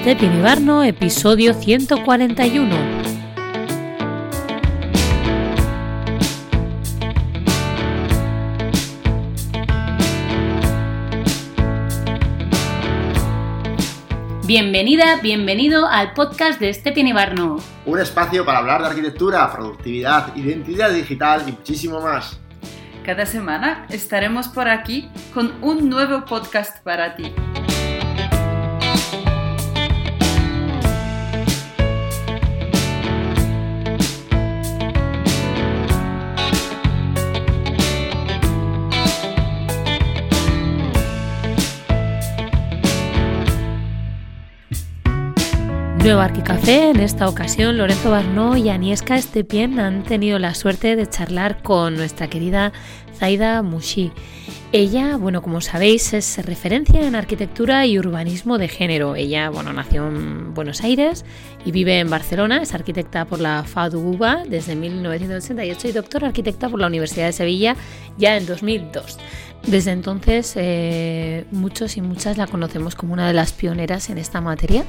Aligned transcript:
Step 0.00 0.42
Barno, 0.42 0.82
episodio 0.82 1.52
141. 1.52 2.74
Bienvenida, 14.46 15.20
bienvenido 15.20 15.86
al 15.86 16.14
podcast 16.14 16.58
de 16.58 16.72
Stepien 16.72 17.08
Ibarno. 17.08 17.58
Un 17.84 18.00
espacio 18.00 18.46
para 18.46 18.60
hablar 18.60 18.80
de 18.80 18.86
arquitectura, 18.86 19.52
productividad, 19.52 20.34
identidad 20.34 20.92
digital 20.92 21.42
y 21.46 21.52
muchísimo 21.52 22.00
más. 22.00 22.40
Cada 23.04 23.26
semana 23.26 23.84
estaremos 23.90 24.48
por 24.48 24.66
aquí 24.66 25.10
con 25.34 25.62
un 25.62 25.90
nuevo 25.90 26.24
podcast 26.24 26.82
para 26.82 27.16
ti. 27.16 27.34
Nuevo 46.02 46.22
Arquicafé, 46.22 46.88
en 46.90 47.00
esta 47.00 47.28
ocasión 47.28 47.76
Lorenzo 47.76 48.10
Barnó 48.10 48.56
y 48.56 48.70
Aniesca 48.70 49.18
Estepien 49.18 49.78
han 49.78 50.02
tenido 50.02 50.38
la 50.38 50.54
suerte 50.54 50.96
de 50.96 51.06
charlar 51.06 51.62
con 51.62 51.94
nuestra 51.94 52.30
querida 52.30 52.72
Zaida 53.18 53.60
Mushi. 53.60 54.10
Ella, 54.72 55.16
bueno, 55.16 55.42
como 55.42 55.60
sabéis, 55.60 56.14
es 56.14 56.38
referencia 56.46 57.06
en 57.06 57.14
arquitectura 57.14 57.84
y 57.84 57.98
urbanismo 57.98 58.56
de 58.56 58.68
género. 58.68 59.14
Ella, 59.14 59.50
bueno, 59.50 59.74
nació 59.74 60.08
en 60.08 60.54
Buenos 60.54 60.82
Aires 60.82 61.26
y 61.66 61.70
vive 61.70 61.98
en 61.98 62.08
Barcelona, 62.08 62.62
es 62.62 62.72
arquitecta 62.72 63.26
por 63.26 63.38
la 63.38 63.62
FADUBA 63.64 64.44
desde 64.48 64.76
1988 64.76 65.88
y 65.88 65.92
doctora 65.92 66.28
arquitecta 66.28 66.70
por 66.70 66.80
la 66.80 66.86
Universidad 66.86 67.26
de 67.26 67.32
Sevilla 67.34 67.76
ya 68.16 68.38
en 68.38 68.46
2002. 68.46 69.18
Desde 69.66 69.90
entonces, 69.90 70.54
eh, 70.56 71.44
muchos 71.50 71.98
y 71.98 72.00
muchas 72.00 72.38
la 72.38 72.46
conocemos 72.46 72.94
como 72.94 73.12
una 73.12 73.26
de 73.26 73.34
las 73.34 73.52
pioneras 73.52 74.08
en 74.08 74.16
esta 74.16 74.40
materia 74.40 74.84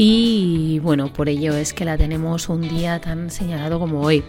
y 0.00 0.78
bueno, 0.78 1.12
por 1.12 1.28
ello 1.28 1.54
es 1.54 1.74
que 1.74 1.84
la 1.84 1.98
tenemos 1.98 2.48
un 2.48 2.62
día 2.62 3.00
tan 3.00 3.30
señalado 3.30 3.80
como 3.80 4.00
hoy. 4.00 4.22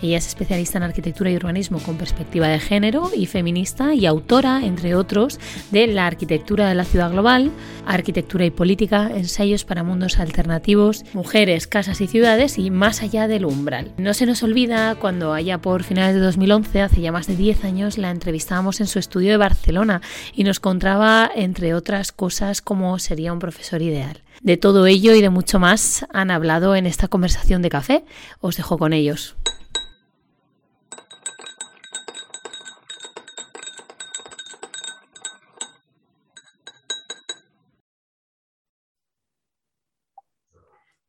Ella 0.00 0.16
es 0.16 0.26
especialista 0.26 0.78
en 0.78 0.84
arquitectura 0.84 1.30
y 1.30 1.36
urbanismo 1.36 1.78
con 1.78 1.98
perspectiva 1.98 2.48
de 2.48 2.58
género 2.58 3.10
y 3.14 3.26
feminista 3.26 3.92
y 3.92 4.06
autora, 4.06 4.64
entre 4.64 4.94
otros, 4.94 5.38
de 5.70 5.88
La 5.88 6.06
arquitectura 6.06 6.70
de 6.70 6.74
la 6.74 6.84
ciudad 6.84 7.12
global, 7.12 7.50
Arquitectura 7.86 8.46
y 8.46 8.50
política, 8.50 9.10
ensayos 9.14 9.66
para 9.66 9.82
mundos 9.82 10.18
alternativos, 10.18 11.04
mujeres, 11.12 11.66
casas 11.66 12.00
y 12.00 12.06
ciudades 12.06 12.58
y 12.58 12.70
más 12.70 13.02
allá 13.02 13.28
del 13.28 13.44
umbral. 13.44 13.92
No 13.98 14.14
se 14.14 14.24
nos 14.24 14.42
olvida 14.42 14.94
cuando 14.94 15.34
allá 15.34 15.58
por 15.58 15.82
finales 15.82 16.14
de 16.14 16.20
2011, 16.20 16.80
hace 16.80 17.02
ya 17.02 17.12
más 17.12 17.26
de 17.26 17.36
10 17.36 17.64
años, 17.64 17.98
la 17.98 18.10
entrevistábamos 18.10 18.80
en 18.80 18.86
su 18.86 18.98
estudio 18.98 19.32
de 19.32 19.36
Barcelona 19.36 20.00
y 20.34 20.44
nos 20.44 20.60
contaba, 20.60 21.30
entre 21.34 21.74
otras 21.74 22.10
cosas, 22.10 22.62
cómo 22.62 22.98
sería 22.98 23.34
un 23.34 23.38
profesor 23.38 23.82
ideal. 23.82 24.22
De 24.40 24.56
todo 24.56 24.86
ello 24.86 25.14
y 25.14 25.20
de 25.20 25.28
mucho 25.28 25.58
más 25.58 26.06
han 26.14 26.30
hablado 26.30 26.74
en 26.74 26.86
esta 26.86 27.08
conversación 27.08 27.60
de 27.60 27.68
café. 27.68 28.06
Os 28.40 28.56
dejo 28.56 28.78
con 28.78 28.94
ellos. 28.94 29.36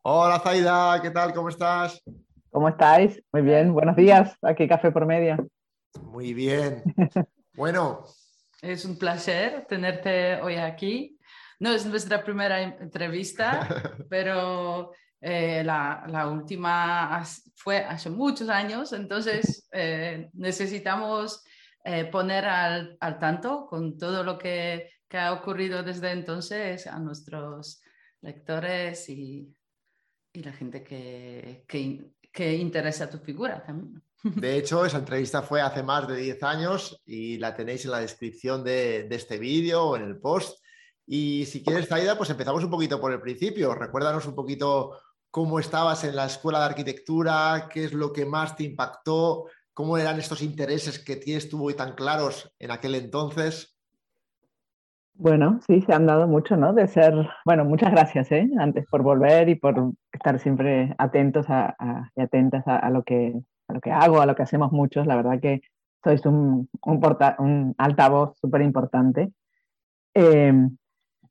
Hola 0.01 0.39
Zaida, 0.39 1.01
¿qué 1.01 1.11
tal? 1.11 1.33
¿Cómo 1.33 1.47
estás? 1.47 2.03
¿Cómo 2.49 2.67
estáis? 2.67 3.23
Muy 3.31 3.43
bien, 3.43 3.71
buenos 3.71 3.95
días. 3.95 4.35
Aquí 4.41 4.67
Café 4.67 4.91
por 4.91 5.05
Medio. 5.05 5.37
Muy 6.03 6.33
bien. 6.33 6.83
Bueno. 7.53 8.05
Es 8.61 8.85
un 8.85 8.97
placer 8.97 9.65
tenerte 9.67 10.41
hoy 10.41 10.55
aquí 10.55 11.19
no 11.61 11.71
es 11.71 11.85
nuestra 11.85 12.23
primera 12.23 12.59
entrevista, 12.59 13.67
pero 14.09 14.91
eh, 15.21 15.63
la, 15.63 16.27
última 16.27 17.23
fue 17.55 17.77
hace 17.77 18.09
muchos 18.09 18.49
años, 18.49 18.93
entonces 18.93 19.69
eh, 19.71 20.31
necesitamos 20.33 21.43
eh, 21.85 22.05
poner 22.05 22.45
al, 22.45 22.97
tanto 23.19 23.67
con 23.67 23.95
todo 23.97 24.23
lo 24.23 24.37
que, 24.37 24.89
ha 25.11 25.33
ocurrido 25.33 25.83
desde 25.83 26.11
entonces 26.11 26.87
a 26.87 26.97
nuestros 26.97 27.81
lectores 28.21 29.09
y, 29.09 29.53
la 30.33 30.53
gente 30.53 30.83
que, 30.83 31.65
que, 31.67 32.55
interesa 32.55 33.09
tu 33.09 33.19
figura 33.19 33.61
también. 33.61 34.01
De 34.23 34.57
hecho, 34.57 34.85
esa 34.85 34.99
entrevista 34.99 35.41
fue 35.41 35.61
hace 35.61 35.83
más 35.83 36.07
de 36.07 36.15
10 36.15 36.43
años 36.43 37.01
y 37.05 37.37
la 37.37 37.53
tenéis 37.53 37.83
en 37.85 37.91
la 37.91 37.99
descripción 37.99 38.63
de, 38.63 39.03
de 39.03 39.15
este 39.15 39.37
vídeo 39.37 39.83
o 39.83 39.95
en 39.97 40.03
el 40.03 40.17
post. 40.17 40.60
Y 41.13 41.43
si 41.45 41.61
quieres, 41.61 41.89
Zaida, 41.89 42.15
pues 42.17 42.29
empezamos 42.29 42.63
un 42.63 42.69
poquito 42.69 43.01
por 43.01 43.11
el 43.11 43.19
principio. 43.19 43.75
Recuérdanos 43.75 44.25
un 44.27 44.33
poquito 44.33 44.93
cómo 45.29 45.59
estabas 45.59 46.05
en 46.05 46.15
la 46.15 46.25
escuela 46.25 46.59
de 46.59 46.67
arquitectura, 46.67 47.67
qué 47.69 47.83
es 47.83 47.91
lo 47.91 48.13
que 48.13 48.25
más 48.25 48.55
te 48.55 48.63
impactó, 48.63 49.47
cómo 49.73 49.97
eran 49.97 50.19
estos 50.19 50.41
intereses 50.41 50.99
que 50.99 51.17
tienes 51.17 51.49
tú 51.49 51.57
muy 51.57 51.73
tan 51.73 51.95
claros 51.95 52.55
en 52.59 52.71
aquel 52.71 52.95
entonces. 52.95 53.77
Bueno, 55.13 55.59
sí, 55.67 55.81
se 55.81 55.91
han 55.91 56.05
dado 56.05 56.29
mucho, 56.29 56.55
¿no? 56.55 56.71
De 56.71 56.87
ser, 56.87 57.13
bueno, 57.43 57.65
muchas 57.65 57.91
gracias, 57.91 58.31
¿eh? 58.31 58.49
Antes 58.57 58.85
por 58.89 59.03
volver 59.03 59.49
y 59.49 59.55
por 59.55 59.91
estar 60.13 60.39
siempre 60.39 60.95
atentos 60.97 61.45
y 62.15 62.21
atentas 62.21 62.63
a, 62.65 62.89
lo 62.89 63.03
que, 63.03 63.33
a 63.67 63.73
lo 63.73 63.81
que 63.81 63.91
hago, 63.91 64.21
a 64.21 64.25
lo 64.25 64.33
que 64.33 64.43
hacemos 64.43 64.71
muchos. 64.71 65.05
La 65.05 65.17
verdad 65.17 65.41
que 65.41 65.59
sois 66.01 66.25
un, 66.25 66.69
un, 66.85 67.17
un 67.39 67.75
altavoz 67.77 68.37
súper 68.39 68.61
importante. 68.61 69.33
Eh, 70.13 70.53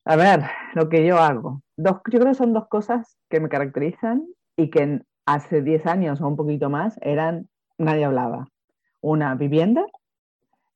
a 0.04 0.16
ver, 0.16 0.42
lo 0.74 0.88
que 0.88 1.06
yo 1.06 1.18
hago. 1.18 1.62
Dos, 1.76 2.00
yo 2.10 2.18
creo 2.18 2.32
que 2.32 2.34
son 2.34 2.52
dos 2.52 2.68
cosas 2.68 3.16
que 3.28 3.40
me 3.40 3.48
caracterizan 3.48 4.26
y 4.56 4.70
que 4.70 5.02
hace 5.26 5.62
10 5.62 5.86
años 5.86 6.20
o 6.20 6.28
un 6.28 6.36
poquito 6.36 6.70
más 6.70 6.98
eran, 7.02 7.48
nadie 7.78 8.04
hablaba. 8.04 8.48
Una, 9.00 9.34
vivienda 9.34 9.84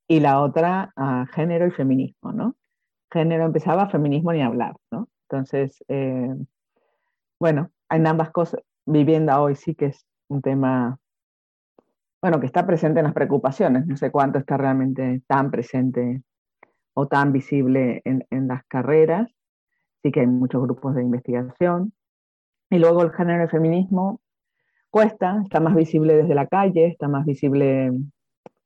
y 0.08 0.20
la 0.20 0.40
otra, 0.40 0.92
uh, 0.96 1.26
género 1.32 1.66
y 1.66 1.70
feminismo, 1.70 2.32
¿no? 2.32 2.56
Género 3.10 3.44
empezaba, 3.44 3.88
feminismo 3.88 4.32
ni 4.32 4.42
hablar, 4.42 4.76
¿no? 4.90 5.08
Entonces, 5.28 5.82
eh, 5.88 6.34
bueno, 7.40 7.70
en 7.90 8.06
ambas 8.06 8.30
cosas, 8.30 8.60
vivienda 8.86 9.40
hoy 9.40 9.56
sí 9.56 9.74
que 9.74 9.86
es 9.86 10.06
un 10.28 10.42
tema, 10.42 10.98
bueno, 12.22 12.40
que 12.40 12.46
está 12.46 12.66
presente 12.66 13.00
en 13.00 13.04
las 13.04 13.14
preocupaciones, 13.14 13.86
no 13.86 13.96
sé 13.96 14.10
cuánto 14.10 14.38
está 14.38 14.56
realmente 14.56 15.22
tan 15.26 15.50
presente 15.50 16.22
o 16.94 17.06
tan 17.06 17.32
visible 17.32 18.02
en, 18.04 18.48
las 18.48 18.64
carreras. 18.66 19.30
Sí 20.02 20.12
que 20.12 20.20
hay 20.20 20.26
muchos 20.26 20.62
grupos 20.62 20.94
de 20.94 21.02
investigación. 21.02 21.92
Y 22.70 22.78
luego 22.78 23.02
el 23.02 23.12
género 23.12 23.40
del 23.40 23.50
feminismo 23.50 24.20
cuesta, 24.90 25.40
está 25.42 25.60
más 25.60 25.74
visible 25.74 26.16
desde 26.16 26.34
la 26.34 26.46
calle, 26.46 26.86
está 26.86 27.08
más 27.08 27.26
visible 27.26 27.92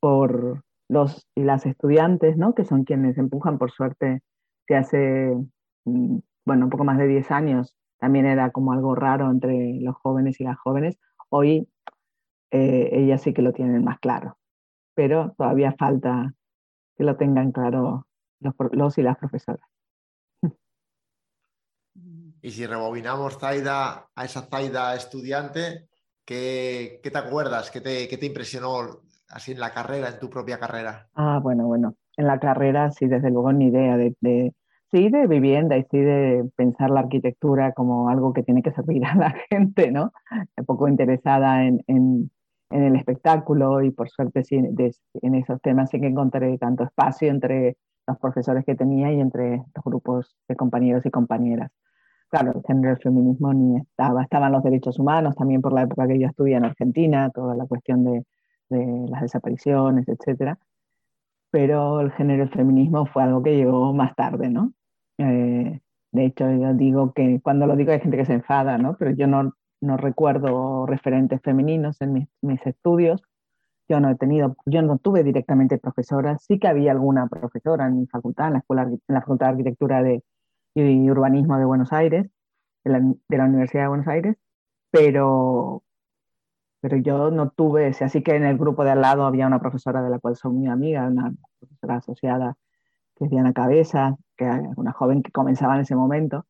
por 0.01 0.63
los 0.89 1.27
y 1.35 1.43
las 1.43 1.67
estudiantes, 1.67 2.37
¿no? 2.37 2.55
que 2.55 2.65
son 2.65 2.85
quienes 2.85 3.19
empujan, 3.19 3.59
por 3.59 3.71
suerte, 3.71 4.23
que 4.67 4.77
hace, 4.77 5.35
mm, 5.85 6.19
bueno, 6.45 6.67
un 6.67 6.71
poco 6.71 6.85
más 6.85 6.99
de 6.99 7.07
10 7.07 7.31
años 7.31 7.79
también 7.99 8.27
era 8.27 8.51
como 8.51 8.73
algo 8.73 8.95
raro 8.95 9.31
entre 9.31 9.81
los 9.81 9.97
jóvenes 9.97 10.41
y 10.41 10.45
las 10.45 10.59
jóvenes. 10.59 10.99
Hoy 11.31 11.69
eh, 12.51 12.91
ellas 12.93 13.23
sí 13.23 13.35
que 13.35 13.43
lo 13.43 13.53
tienen 13.53 13.85
más 13.85 13.99
claro, 13.99 14.39
pero 14.95 15.35
todavía 15.37 15.75
falta 15.79 16.35
que 16.97 17.05
lo 17.05 17.17
tengan 17.17 17.53
claro 17.53 18.08
los, 18.41 18.99
y 18.99 19.03
las 19.03 19.19
profesoras. 19.19 19.67
Y 22.41 22.53
si 22.53 22.65
rebobinamos 22.67 23.37
Zaida, 23.39 24.09
a 24.15 24.25
esa 24.25 24.43
Zaida 24.43 24.95
estudiante, 24.95 25.89
¿qué, 26.25 27.01
te 27.03 27.19
acuerdas? 27.19 27.73
¿Qué 27.73 27.81
te, 27.81 28.07
te, 28.07 28.27
impresionó 28.27 29.01
así 29.29 29.51
en 29.51 29.59
la 29.59 29.73
carrera, 29.73 30.09
en 30.09 30.21
tu 30.21 30.31
propia 30.31 30.61
carrera? 30.61 31.09
Ah, 31.15 31.41
bueno, 31.43 31.67
bueno. 31.67 31.97
En 32.17 32.29
la 32.29 32.39
carrera 32.39 32.93
sí, 32.93 33.09
desde 33.09 33.31
luego 33.31 33.53
ni 33.53 33.67
idea 33.67 33.97
de, 33.97 34.15
de, 34.21 34.55
sí 34.93 35.09
de 35.09 35.27
vivienda 35.27 35.77
y 35.77 35.83
sí 35.91 35.99
de 35.99 36.49
pensar 36.55 36.91
la 36.91 37.01
arquitectura 37.01 37.73
como 37.73 38.09
algo 38.09 38.33
que 38.33 38.45
tiene 38.45 38.63
que 38.63 38.73
servir 38.73 39.05
a 39.05 39.17
la 39.17 39.35
gente, 39.51 39.91
¿no? 39.91 40.13
Un 40.57 40.65
poco 40.65 40.87
interesada 40.87 41.65
en, 41.65 41.83
en, 41.89 42.31
en 42.71 42.83
el 42.83 42.97
espectáculo 42.97 43.83
y 43.83 43.91
por 43.91 44.09
suerte 44.11 44.45
sí, 44.45 44.57
en 44.57 45.35
esos 45.35 45.61
temas 45.61 45.91
sí 45.91 46.01
que 46.01 46.07
encontré 46.07 46.57
tanto 46.59 46.85
espacio 46.85 47.31
entre 47.31 47.77
los 48.09 48.19
profesores 48.19 48.65
que 48.65 48.75
tenía 48.75 49.13
y 49.13 49.21
entre 49.21 49.59
los 49.59 49.85
grupos 49.85 50.37
de 50.49 50.57
compañeros 50.57 51.07
y 51.07 51.11
compañeras. 51.11 51.71
Claro, 52.29 52.53
el 52.57 52.63
género 52.67 52.91
del 52.91 53.03
feminismo 53.03 53.55
ni 53.55 53.79
estaba, 53.79 54.23
estaban 54.23 54.53
los 54.53 54.63
derechos 54.63 54.99
humanos 54.99 55.35
también 55.37 55.63
por 55.63 55.73
la 55.73 55.83
época 55.83 56.07
que 56.07 56.19
yo 56.19 56.27
estudié 56.27 56.57
en 56.57 56.65
Argentina, 56.65 57.31
toda 57.31 57.55
la 57.55 57.67
cuestión 57.67 58.05
de, 58.05 58.25
las 58.71 59.23
desapariciones, 59.23 60.07
etc. 60.09 60.57
Pero 61.51 62.01
el 62.01 62.13
género 62.13 62.45
del 62.45 62.53
feminismo 62.53 63.07
fue 63.07 63.23
algo 63.23 63.43
que 63.43 63.57
llegó 63.57 63.95
más 63.95 64.15
tarde, 64.15 64.51
¿no? 64.51 64.73
Eh, 65.19 65.81
de 66.13 66.25
hecho, 66.25 66.51
yo 66.51 66.75
digo 66.75 67.13
que 67.13 67.41
cuando 67.43 67.67
lo 67.67 67.77
digo 67.77 67.93
hay 67.93 68.01
gente 68.01 68.17
que 68.17 68.27
se 68.27 68.35
enfada, 68.35 68.79
¿no? 68.79 68.97
Pero 68.99 69.13
yo 69.13 69.27
no, 69.27 69.55
no 69.81 69.97
recuerdo 69.97 70.87
referentes 70.87 71.41
femeninos 71.43 72.01
en 72.01 72.29
mis, 72.43 72.67
estudios. 72.67 73.23
Yo 73.89 74.01
no 74.01 74.11
he 74.11 74.17
tenido, 74.17 74.57
yo 74.67 74.83
no 74.83 74.99
tuve 74.99 75.23
directamente 75.25 75.79
profesoras. 75.79 76.45
Sí 76.45 76.59
que 76.59 76.69
había 76.69 76.93
alguna 76.93 77.27
profesora 77.27 77.87
en 77.87 78.01
mi 78.01 78.07
facultad, 78.07 78.49
en 78.49 78.53
la, 78.55 78.59
escuela, 78.61 78.83
en 78.83 79.01
la 79.09 79.21
Facultad 79.21 79.47
de 79.47 79.53
Arquitectura 79.53 80.03
de, 80.03 80.23
y 80.75 81.11
Urbanismo 81.11 81.59
de 81.59 81.65
Buenos 81.65 81.93
Aires, 81.93 82.27
de 82.85 82.91
la, 82.91 83.01
de 83.01 83.37
la 83.39 83.45
Universidad 83.45 83.85
de 83.85 83.89
Buenos 83.89 84.09
Aires, 84.09 84.37
pero, 84.91 85.83
pero 86.81 86.97
yo 86.99 87.31
no 87.31 87.51
tuve, 87.51 87.89
así 88.01 88.23
que 88.23 88.37
en 88.37 88.45
el 88.45 88.59
grupo 88.59 88.85
de 88.85 88.93
al 88.93 89.01
lado 89.01 89.25
había 89.25 89.47
una 89.47 89.61
profesora 89.61 90.03
de 90.03 90.11
la 90.11 90.19
cual 90.19 90.37
soy 90.37 90.53
muy 90.53 90.69
amiga, 90.69 91.07
una 91.09 91.35
profesora 91.59 91.97
asociada 91.97 92.57
que 93.17 93.25
es 93.25 93.31
Diana 93.31 93.53
Cabeza, 93.53 94.17
que 94.37 94.45
es 94.49 94.77
una 94.77 94.93
joven 94.93 95.23
que 95.23 95.33
comenzaba 95.33 95.75
en 95.75 95.81
ese 95.83 95.97
momento, 95.97 96.47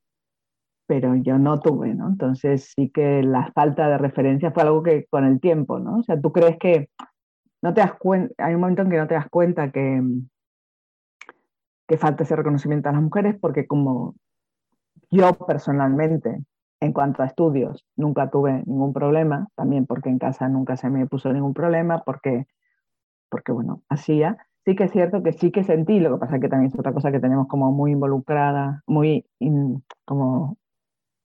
pero 0.86 1.16
yo 1.16 1.38
no 1.38 1.60
tuve, 1.60 1.94
¿no? 1.94 2.08
Entonces 2.08 2.72
sí 2.76 2.90
que 2.90 3.22
la 3.22 3.52
falta 3.52 3.88
de 3.88 3.98
referencia 3.98 4.50
fue 4.52 4.62
algo 4.64 4.82
que 4.82 5.06
con 5.06 5.24
el 5.24 5.40
tiempo, 5.40 5.78
¿no? 5.78 5.98
O 5.98 6.02
sea, 6.02 6.20
tú 6.20 6.32
crees 6.32 6.58
que 6.58 6.90
no 7.62 7.74
te 7.74 7.80
das 7.80 7.94
cuenta, 7.94 8.34
hay 8.44 8.54
un 8.54 8.60
momento 8.60 8.82
en 8.82 8.90
que 8.90 8.96
no 8.96 9.08
te 9.08 9.14
das 9.14 9.28
cuenta 9.28 9.70
que, 9.70 10.02
que 11.86 11.98
falta 11.98 12.22
ese 12.22 12.36
reconocimiento 12.36 12.88
a 12.88 12.92
las 12.92 13.02
mujeres 13.02 13.36
porque 13.40 13.66
como 13.66 14.14
yo 15.10 15.32
personalmente 15.34 16.44
en 16.80 16.92
cuanto 16.92 17.22
a 17.22 17.26
estudios, 17.26 17.84
nunca 17.96 18.30
tuve 18.30 18.62
ningún 18.66 18.92
problema, 18.92 19.48
también 19.56 19.86
porque 19.86 20.10
en 20.10 20.18
casa 20.18 20.48
nunca 20.48 20.76
se 20.76 20.90
me 20.90 21.06
puso 21.06 21.32
ningún 21.32 21.54
problema, 21.54 22.02
porque, 22.04 22.46
porque 23.28 23.52
bueno, 23.52 23.82
hacía. 23.88 24.38
Sí 24.64 24.76
que 24.76 24.84
es 24.84 24.92
cierto 24.92 25.22
que 25.22 25.32
sí 25.32 25.50
que 25.50 25.64
sentí, 25.64 25.98
lo 25.98 26.14
que 26.14 26.20
pasa 26.20 26.38
que 26.38 26.48
también 26.48 26.70
es 26.70 26.78
otra 26.78 26.92
cosa 26.92 27.10
que 27.10 27.20
tenemos 27.20 27.48
como 27.48 27.72
muy 27.72 27.92
involucrada, 27.92 28.82
muy 28.86 29.26
como 30.04 30.56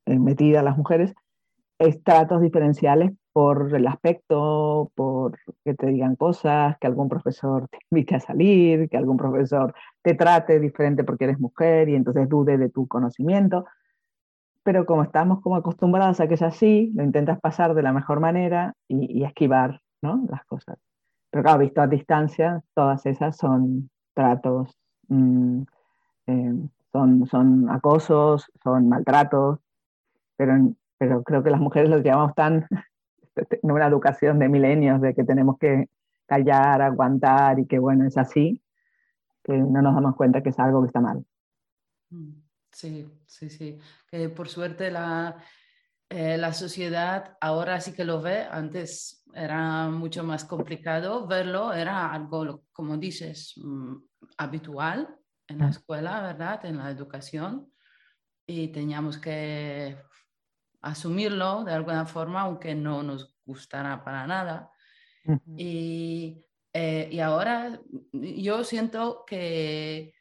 eh, 0.06 0.18
metida 0.18 0.64
las 0.64 0.78
mujeres, 0.78 1.14
estratos 1.78 2.42
diferenciales 2.42 3.12
por 3.34 3.76
el 3.76 3.88
aspecto, 3.88 4.92
por 4.96 5.38
que 5.66 5.74
te 5.74 5.88
digan 5.88 6.16
cosas, 6.16 6.78
que 6.80 6.88
algún 6.88 7.10
profesor 7.10 7.68
te 7.70 7.80
invite 7.92 8.16
a 8.16 8.20
salir, 8.20 8.90
que 8.90 8.98
algún 8.98 9.18
profesor 9.18 9.74
te 10.02 10.14
trate 10.16 10.60
diferente 10.60 11.04
porque 11.04 11.26
eres 11.26 11.40
mujer 11.40 11.90
y 11.90 11.96
entonces 11.96 12.30
dude 12.30 12.58
de 12.58 12.70
tu 12.70 12.88
conocimiento 12.88 13.66
pero 14.64 14.86
como 14.86 15.04
estamos 15.04 15.42
como 15.42 15.58
acostumbrados 15.58 16.20
a 16.20 16.28
que 16.28 16.36
es 16.36 16.42
así, 16.42 16.92
lo 16.96 17.04
intentas 17.04 17.40
pasar 17.40 17.74
de 17.76 17.84
la 17.84 17.94
mejor 17.94 18.20
manera 18.20 18.74
y, 18.88 19.24
esquivar 19.24 19.82
¿no? 20.02 20.26
las 20.30 20.44
cosas. 20.46 20.78
Pero 21.30 21.44
claro, 21.44 21.60
visto 21.60 21.82
a 21.82 21.88
distancia, 21.88 22.62
todas 22.74 23.06
esas 23.06 23.36
son 23.38 23.90
tratos, 24.14 24.78
mm, 25.10 25.64
eh, 26.28 26.54
son, 26.92 27.28
son 27.28 27.70
acosos, 27.70 28.50
son 28.64 28.88
maltratos, 28.88 29.60
pero, 30.38 30.74
pero 30.98 31.24
creo 31.24 31.44
que 31.44 31.50
las 31.50 31.60
mujeres 31.60 31.90
los 31.90 32.02
llevamos 32.02 32.34
tan 32.36 32.66
una 33.62 33.88
educación 33.88 34.40
de 34.40 34.50
milenios, 34.50 35.02
de 35.02 35.14
que 35.14 35.24
tenemos 35.24 35.58
que 35.58 35.90
callar, 36.26 36.82
aguantar 36.82 37.60
y 37.60 37.66
que 37.66 37.80
bueno, 37.80 38.06
es 38.06 38.18
así, 38.18 38.62
que 39.44 39.54
no 39.54 39.82
nos 39.82 39.96
damos 39.96 40.16
cuenta 40.16 40.42
que 40.42 40.50
es 40.50 40.60
algo 40.60 40.82
que 40.82 40.88
está 40.88 41.00
mal. 41.00 41.26
Mm. 42.10 42.44
Sí, 42.74 43.08
sí, 43.28 43.50
sí. 43.50 43.78
Que 44.08 44.30
por 44.30 44.50
suerte 44.50 44.90
la, 44.90 45.38
eh, 46.10 46.38
la 46.38 46.54
sociedad 46.54 47.38
ahora 47.40 47.80
sí 47.80 47.94
que 47.94 48.04
lo 48.04 48.22
ve. 48.22 48.44
Antes 48.50 49.24
era 49.34 49.90
mucho 49.90 50.24
más 50.24 50.44
complicado 50.44 51.28
verlo. 51.28 51.72
Era 51.72 52.12
algo, 52.12 52.64
como 52.72 52.98
dices, 52.98 53.54
mm, 53.58 53.96
habitual 54.38 55.16
en 55.48 55.60
la 55.60 55.70
escuela, 55.70 56.22
¿verdad? 56.22 56.66
En 56.66 56.78
la 56.78 56.90
educación. 56.90 57.72
Y 58.46 58.70
teníamos 58.70 59.18
que 59.20 59.98
asumirlo 60.84 61.64
de 61.64 61.74
alguna 61.74 62.06
forma, 62.06 62.42
aunque 62.42 62.76
no 62.76 63.02
nos 63.04 63.36
gustara 63.46 64.04
para 64.04 64.28
nada. 64.28 64.70
y, 65.58 66.46
eh, 66.74 67.10
y 67.12 67.20
ahora 67.20 67.80
yo 68.12 68.64
siento 68.64 69.24
que 69.26 70.14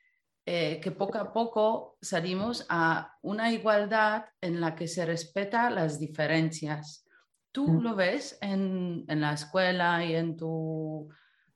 eh, 0.45 0.81
que 0.81 0.91
poco 0.91 1.19
a 1.19 1.33
poco 1.33 1.99
salimos 2.01 2.67
a 2.69 3.15
una 3.23 3.53
igualdad 3.53 4.25
en 4.41 4.61
la 4.61 4.75
que 4.75 4.89
se 4.89 5.07
respeta 5.07 5.71
las 5.71 6.01
diferencias. 6.01 7.07
¿Tú 7.53 7.69
mm. 7.69 7.81
lo 7.81 7.95
ves 7.95 8.39
en, 8.43 9.05
en, 9.07 9.21
la 9.21 9.35
escuela 9.35 10.05
y 10.05 10.17
en 10.17 10.37
tu, 10.37 11.09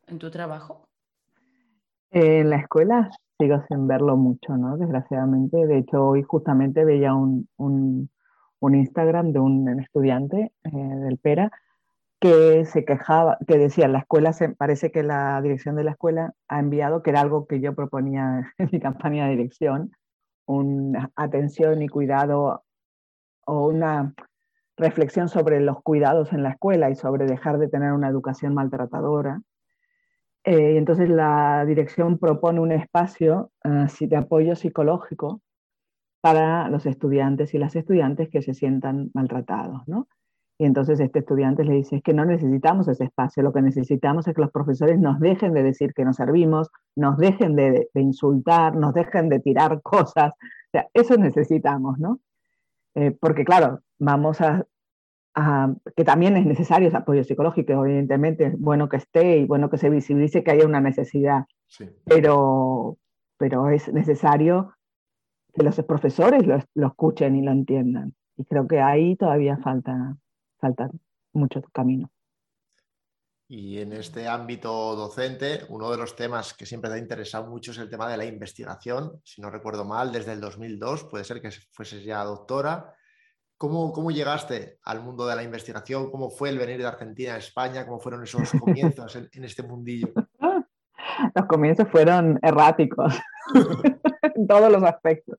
en 0.06 0.20
tu 0.20 0.30
trabajo? 0.30 0.88
En 2.12 2.48
la 2.48 2.58
escuela 2.58 3.10
sigo 3.40 3.60
sin 3.68 3.88
verlo 3.88 4.16
mucho, 4.16 4.56
¿no? 4.56 4.76
Desgraciadamente. 4.76 5.66
De 5.66 5.78
hecho, 5.78 6.06
hoy 6.06 6.22
justamente 6.22 6.84
veía 6.84 7.12
un, 7.12 7.48
un, 7.56 8.08
un 8.60 8.74
Instagram 8.74 9.32
de 9.32 9.40
un 9.40 9.80
estudiante 9.80 10.52
eh, 10.64 10.70
del 10.70 11.18
PERA 11.18 11.50
que 12.20 12.64
se 12.64 12.84
quejaba, 12.84 13.38
que 13.46 13.58
decía, 13.58 13.88
la 13.88 13.98
escuela, 14.00 14.32
parece 14.56 14.90
que 14.90 15.02
la 15.02 15.40
dirección 15.42 15.76
de 15.76 15.84
la 15.84 15.92
escuela 15.92 16.32
ha 16.48 16.58
enviado, 16.58 17.02
que 17.02 17.10
era 17.10 17.20
algo 17.20 17.46
que 17.46 17.60
yo 17.60 17.74
proponía 17.74 18.52
en 18.58 18.68
mi 18.72 18.80
campaña 18.80 19.26
de 19.26 19.36
dirección, 19.36 19.92
una 20.46 21.10
atención 21.16 21.82
y 21.82 21.88
cuidado 21.88 22.64
o 23.46 23.66
una 23.68 24.14
reflexión 24.76 25.28
sobre 25.28 25.60
los 25.60 25.82
cuidados 25.82 26.32
en 26.32 26.42
la 26.42 26.50
escuela 26.50 26.90
y 26.90 26.96
sobre 26.96 27.26
dejar 27.26 27.58
de 27.58 27.68
tener 27.68 27.92
una 27.92 28.08
educación 28.08 28.54
maltratadora. 28.54 29.40
Eh, 30.44 30.76
entonces 30.76 31.08
la 31.08 31.64
dirección 31.66 32.18
propone 32.18 32.60
un 32.60 32.72
espacio 32.72 33.50
uh, 33.64 33.86
de 33.98 34.16
apoyo 34.16 34.54
psicológico 34.54 35.40
para 36.26 36.68
los 36.70 36.86
estudiantes 36.86 37.54
y 37.54 37.58
las 37.58 37.76
estudiantes 37.76 38.28
que 38.28 38.42
se 38.42 38.52
sientan 38.52 39.12
maltratados, 39.14 39.86
¿no? 39.86 40.08
Y 40.58 40.64
entonces 40.64 40.98
este 40.98 41.20
estudiante 41.20 41.62
le 41.62 41.74
dice, 41.74 41.94
es 41.94 42.02
que 42.02 42.12
no 42.12 42.24
necesitamos 42.24 42.88
ese 42.88 43.04
espacio, 43.04 43.44
lo 43.44 43.52
que 43.52 43.62
necesitamos 43.62 44.26
es 44.26 44.34
que 44.34 44.40
los 44.40 44.50
profesores 44.50 44.98
nos 44.98 45.20
dejen 45.20 45.52
de 45.52 45.62
decir 45.62 45.94
que 45.94 46.04
nos 46.04 46.16
servimos, 46.16 46.68
nos 46.96 47.16
dejen 47.16 47.54
de, 47.54 47.88
insultar, 47.94 48.74
nos 48.74 48.92
dejen 48.92 49.28
de 49.28 49.38
tirar 49.38 49.80
cosas. 49.82 50.32
O 50.32 50.70
sea, 50.72 50.88
eso 50.94 51.16
necesitamos, 51.16 51.96
¿no? 52.00 52.18
Eh, 52.96 53.12
porque 53.12 53.44
claro, 53.44 53.82
vamos 54.00 54.40
a, 54.40 54.66
que 55.96 56.02
también 56.02 56.36
es 56.36 56.44
necesario 56.44 56.88
ese 56.88 56.96
apoyo 56.96 57.22
psicológico, 57.22 57.86
evidentemente 57.86 58.46
es 58.46 58.58
bueno 58.58 58.88
que 58.88 58.96
esté 58.96 59.38
y 59.38 59.44
bueno 59.44 59.70
que 59.70 59.78
se 59.78 59.90
visibilice 59.90 60.42
que 60.42 60.50
haya 60.50 60.66
una 60.66 60.80
necesidad, 60.80 61.44
pero, 62.04 62.96
pero 63.38 63.70
es 63.70 63.92
necesario 63.92 64.72
que 65.56 65.62
los 65.62 65.76
profesores 65.82 66.46
lo, 66.46 66.58
lo 66.74 66.88
escuchen 66.88 67.34
y 67.36 67.42
lo 67.42 67.50
entiendan. 67.50 68.14
Y 68.36 68.44
creo 68.44 68.68
que 68.68 68.80
ahí 68.80 69.16
todavía 69.16 69.56
falta, 69.56 70.16
falta 70.60 70.90
mucho 71.32 71.62
camino. 71.72 72.10
Y 73.48 73.78
en 73.78 73.92
este 73.92 74.26
ámbito 74.26 74.96
docente, 74.96 75.60
uno 75.68 75.90
de 75.90 75.96
los 75.96 76.16
temas 76.16 76.52
que 76.52 76.66
siempre 76.66 76.90
te 76.90 76.96
ha 76.96 76.98
interesado 76.98 77.48
mucho 77.48 77.70
es 77.70 77.78
el 77.78 77.88
tema 77.88 78.10
de 78.10 78.16
la 78.16 78.24
investigación. 78.24 79.20
Si 79.24 79.40
no 79.40 79.50
recuerdo 79.50 79.84
mal, 79.84 80.12
desde 80.12 80.32
el 80.32 80.40
2002, 80.40 81.04
puede 81.04 81.24
ser 81.24 81.40
que 81.40 81.50
fueses 81.72 82.04
ya 82.04 82.24
doctora. 82.24 82.92
¿Cómo, 83.56 83.92
¿Cómo 83.92 84.10
llegaste 84.10 84.78
al 84.82 85.02
mundo 85.02 85.26
de 85.26 85.36
la 85.36 85.44
investigación? 85.44 86.10
¿Cómo 86.10 86.28
fue 86.28 86.50
el 86.50 86.58
venir 86.58 86.78
de 86.78 86.86
Argentina 86.86 87.34
a 87.34 87.38
España? 87.38 87.86
¿Cómo 87.86 88.00
fueron 88.00 88.22
esos 88.24 88.50
comienzos 88.60 89.14
en, 89.16 89.28
en 89.32 89.44
este 89.44 89.62
mundillo? 89.62 90.08
Los 91.34 91.46
comienzos 91.46 91.88
fueron 91.88 92.38
erráticos 92.42 93.14
en 94.36 94.46
todos 94.46 94.70
los 94.70 94.82
aspectos. 94.82 95.38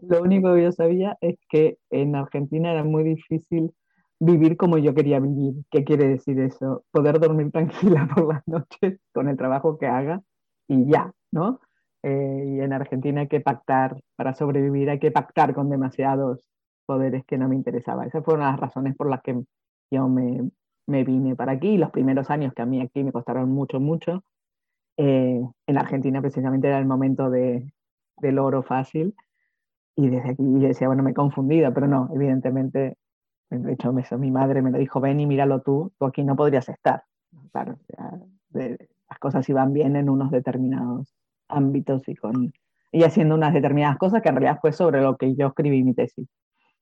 Lo 0.00 0.22
único 0.22 0.54
que 0.54 0.64
yo 0.64 0.72
sabía 0.72 1.16
es 1.20 1.36
que 1.48 1.78
en 1.90 2.14
Argentina 2.14 2.72
era 2.72 2.84
muy 2.84 3.04
difícil 3.04 3.72
vivir 4.18 4.56
como 4.56 4.78
yo 4.78 4.94
quería 4.94 5.20
vivir. 5.20 5.54
¿Qué 5.70 5.84
quiere 5.84 6.08
decir 6.08 6.38
eso? 6.40 6.84
Poder 6.90 7.18
dormir 7.20 7.50
tranquila 7.52 8.08
por 8.14 8.28
las 8.28 8.42
noches 8.46 8.98
con 9.12 9.28
el 9.28 9.36
trabajo 9.36 9.78
que 9.78 9.86
haga 9.86 10.22
y 10.68 10.90
ya, 10.90 11.12
¿no? 11.32 11.60
Eh, 12.02 12.44
y 12.46 12.60
en 12.60 12.72
Argentina 12.72 13.22
hay 13.22 13.28
que 13.28 13.40
pactar, 13.40 14.00
para 14.16 14.34
sobrevivir 14.34 14.90
hay 14.90 14.98
que 14.98 15.10
pactar 15.10 15.54
con 15.54 15.70
demasiados 15.70 16.48
poderes 16.86 17.24
que 17.24 17.38
no 17.38 17.48
me 17.48 17.56
interesaba. 17.56 18.06
Esas 18.06 18.24
fueron 18.24 18.44
las 18.44 18.60
razones 18.60 18.96
por 18.96 19.10
las 19.10 19.22
que 19.22 19.42
yo 19.90 20.08
me, 20.08 20.50
me 20.86 21.04
vine 21.04 21.34
para 21.34 21.52
aquí. 21.52 21.78
Los 21.78 21.90
primeros 21.90 22.30
años 22.30 22.54
que 22.54 22.62
a 22.62 22.66
mí 22.66 22.80
aquí 22.80 23.02
me 23.02 23.12
costaron 23.12 23.50
mucho, 23.50 23.80
mucho. 23.80 24.22
Eh, 24.96 25.42
en 25.66 25.78
Argentina 25.78 26.20
precisamente 26.20 26.68
era 26.68 26.78
el 26.78 26.86
momento 26.86 27.28
de, 27.28 27.70
del 28.18 28.38
oro 28.38 28.62
fácil. 28.62 29.14
Y 29.96 30.08
desde 30.08 30.30
aquí 30.30 30.44
decía, 30.44 30.88
bueno, 30.88 31.02
me 31.02 31.12
he 31.12 31.14
confundido, 31.14 31.72
pero 31.72 31.86
no, 31.86 32.10
evidentemente 32.14 32.96
de 33.50 33.72
hecho, 33.72 33.92
mi 34.18 34.30
madre 34.30 34.60
me 34.60 34.70
lo 34.70 34.78
dijo, 34.78 35.00
ven 35.00 35.20
y 35.20 35.26
míralo 35.26 35.60
tú, 35.62 35.92
tú 35.98 36.06
aquí 36.06 36.24
no 36.24 36.34
podrías 36.34 36.68
estar. 36.68 37.04
Claro, 37.52 37.78
las 38.52 39.18
cosas 39.20 39.48
iban 39.48 39.72
bien 39.72 39.96
en 39.96 40.10
unos 40.10 40.30
determinados 40.30 41.14
ámbitos 41.48 42.08
y, 42.08 42.16
con, 42.16 42.52
y 42.90 43.04
haciendo 43.04 43.34
unas 43.36 43.54
determinadas 43.54 43.98
cosas 43.98 44.22
que 44.22 44.28
en 44.28 44.36
realidad 44.36 44.58
fue 44.60 44.72
sobre 44.72 45.00
lo 45.00 45.16
que 45.16 45.34
yo 45.36 45.48
escribí 45.48 45.84
mi 45.84 45.94
tesis 45.94 46.28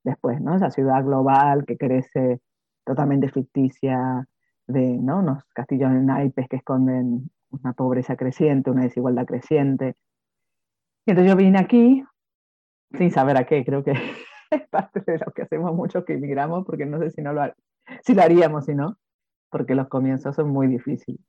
después, 0.03 0.41
¿no? 0.41 0.55
Esa 0.57 0.71
ciudad 0.71 1.05
global 1.05 1.65
que 1.67 1.77
crece 1.77 2.41
totalmente 2.85 3.29
ficticia, 3.31 4.27
de 4.67 4.99
¿no? 4.99 5.19
unos 5.19 5.45
castillos 5.55 5.91
en 5.91 6.07
naipes 6.07 6.49
que 6.49 6.57
esconden 6.57 7.31
una 7.51 7.73
pobreza 7.75 8.17
creciente, 8.17 8.71
una 8.71 8.85
desigualdad 8.85 9.27
creciente. 9.27 9.97
Entonces 11.07 11.31
yo 11.31 11.37
vine 11.37 11.59
aquí 11.59 12.05
sin 12.93 13.11
saber 13.11 13.37
a 13.37 13.45
qué, 13.45 13.65
creo 13.65 13.85
que 13.85 13.93
es 14.51 14.69
parte 14.69 15.01
de 15.01 15.19
lo 15.19 15.33
que 15.33 15.43
hacemos 15.43 15.75
muchos 15.75 16.05
que 16.05 16.15
emigramos, 16.15 16.65
porque 16.65 16.87
no 16.87 16.99
sé 16.99 17.11
si, 17.11 17.23
no 17.23 17.33
lo, 17.33 17.43
si 18.03 18.15
lo 18.15 18.23
haríamos, 18.23 18.65
si 18.65 18.75
no, 18.75 18.97
porque 19.51 19.75
los 19.75 19.89
comienzos 19.89 20.35
son 20.35 20.51
muy 20.51 20.67
difíciles. 20.67 21.21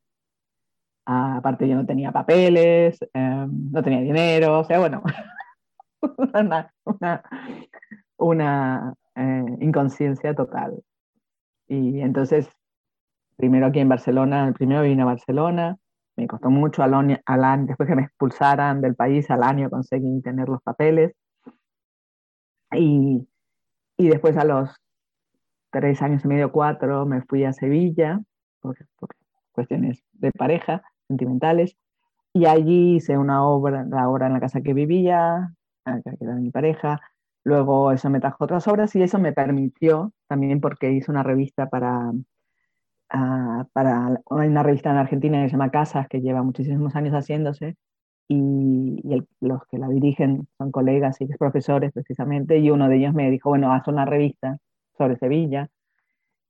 Ah, 1.05 1.37
aparte 1.37 1.67
yo 1.67 1.75
no 1.75 1.85
tenía 1.85 2.11
papeles, 2.11 2.97
em, 3.13 3.71
no 3.71 3.83
tenía 3.83 4.01
dinero, 4.01 4.59
o 4.59 4.63
sea, 4.63 4.79
bueno, 4.79 5.03
una, 6.33 7.23
una, 8.17 8.93
eh, 9.15 9.45
inconsciencia 9.59 10.33
total. 10.33 10.81
Y 11.67 12.01
entonces, 12.01 12.49
primero 13.37 13.67
aquí 13.67 13.79
en 13.79 13.89
Barcelona, 13.89 14.51
primero 14.57 14.81
vine 14.81 15.03
a 15.03 15.05
Barcelona, 15.05 15.77
me 16.17 16.27
costó 16.27 16.49
mucho 16.49 16.83
al 16.83 16.93
año, 16.93 17.17
al 17.25 17.65
después 17.65 17.87
que 17.89 17.95
me 17.95 18.03
expulsaran 18.03 18.81
del 18.81 18.95
país, 18.95 19.29
al 19.29 19.43
año 19.43 19.69
conseguí 19.69 20.21
tener 20.21 20.47
los 20.49 20.61
papeles. 20.61 21.13
Y, 22.71 23.27
y 23.97 24.07
después 24.09 24.37
a 24.37 24.45
los 24.45 24.69
tres 25.71 26.01
años 26.01 26.23
y 26.25 26.27
medio, 26.27 26.51
cuatro, 26.51 27.05
me 27.05 27.21
fui 27.21 27.43
a 27.43 27.53
Sevilla 27.53 28.21
por, 28.61 28.77
por 28.97 29.09
cuestiones 29.51 30.03
de 30.13 30.31
pareja 30.31 30.83
sentimentales. 31.07 31.75
Y 32.33 32.45
allí 32.45 32.95
hice 32.95 33.17
una 33.17 33.45
obra, 33.45 33.85
la 33.85 34.09
obra 34.09 34.27
en 34.27 34.33
la 34.33 34.39
casa 34.39 34.61
que 34.61 34.73
vivía, 34.73 35.53
que 35.85 36.17
era 36.19 36.35
mi 36.35 36.51
pareja. 36.51 36.99
Luego 37.43 37.91
eso 37.91 38.09
me 38.09 38.19
trajo 38.19 38.43
otras 38.43 38.67
obras 38.67 38.95
y 38.95 39.03
eso 39.03 39.19
me 39.19 39.31
permitió, 39.33 40.11
también 40.27 40.59
porque 40.59 40.91
hice 40.91 41.11
una 41.11 41.23
revista 41.23 41.69
para, 41.69 42.11
uh, 43.13 43.65
para 43.73 44.21
una 44.29 44.63
revista 44.63 44.91
en 44.91 44.97
Argentina 44.97 45.41
que 45.41 45.49
se 45.49 45.53
llama 45.53 45.71
Casas, 45.71 46.07
que 46.07 46.21
lleva 46.21 46.43
muchísimos 46.43 46.95
años 46.95 47.13
haciéndose, 47.13 47.75
y, 48.27 49.01
los 49.39 49.61
que 49.67 49.77
la 49.77 49.87
dirigen 49.87 50.47
son 50.57 50.71
colegas 50.71 51.21
y 51.21 51.27
profesores 51.27 51.91
precisamente, 51.93 52.57
y 52.57 52.71
uno 52.71 52.89
de 52.89 52.97
ellos 52.97 53.13
me 53.13 53.29
dijo, 53.29 53.49
bueno, 53.49 53.71
haz 53.73 53.87
una 53.87 54.05
revista 54.05 54.57
sobre 54.97 55.17
Sevilla, 55.17 55.69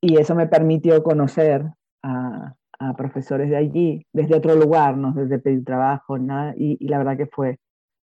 y 0.02 0.18
eso 0.18 0.36
me 0.36 0.48
permitió 0.48 1.02
conocer 1.04 1.66
a, 2.04 2.54
profesores 2.98 3.50
de 3.50 3.58
allí, 3.58 4.06
desde 4.14 4.36
otro 4.36 4.56
lugar, 4.56 4.98
no 4.98 5.12
desde 5.14 5.40
pedir 5.40 5.66
trabajo, 5.66 6.18
nada, 6.20 6.54
y, 6.58 6.78
la 6.88 7.00
verdad 7.00 7.18
que 7.18 7.26
fue, 7.26 7.58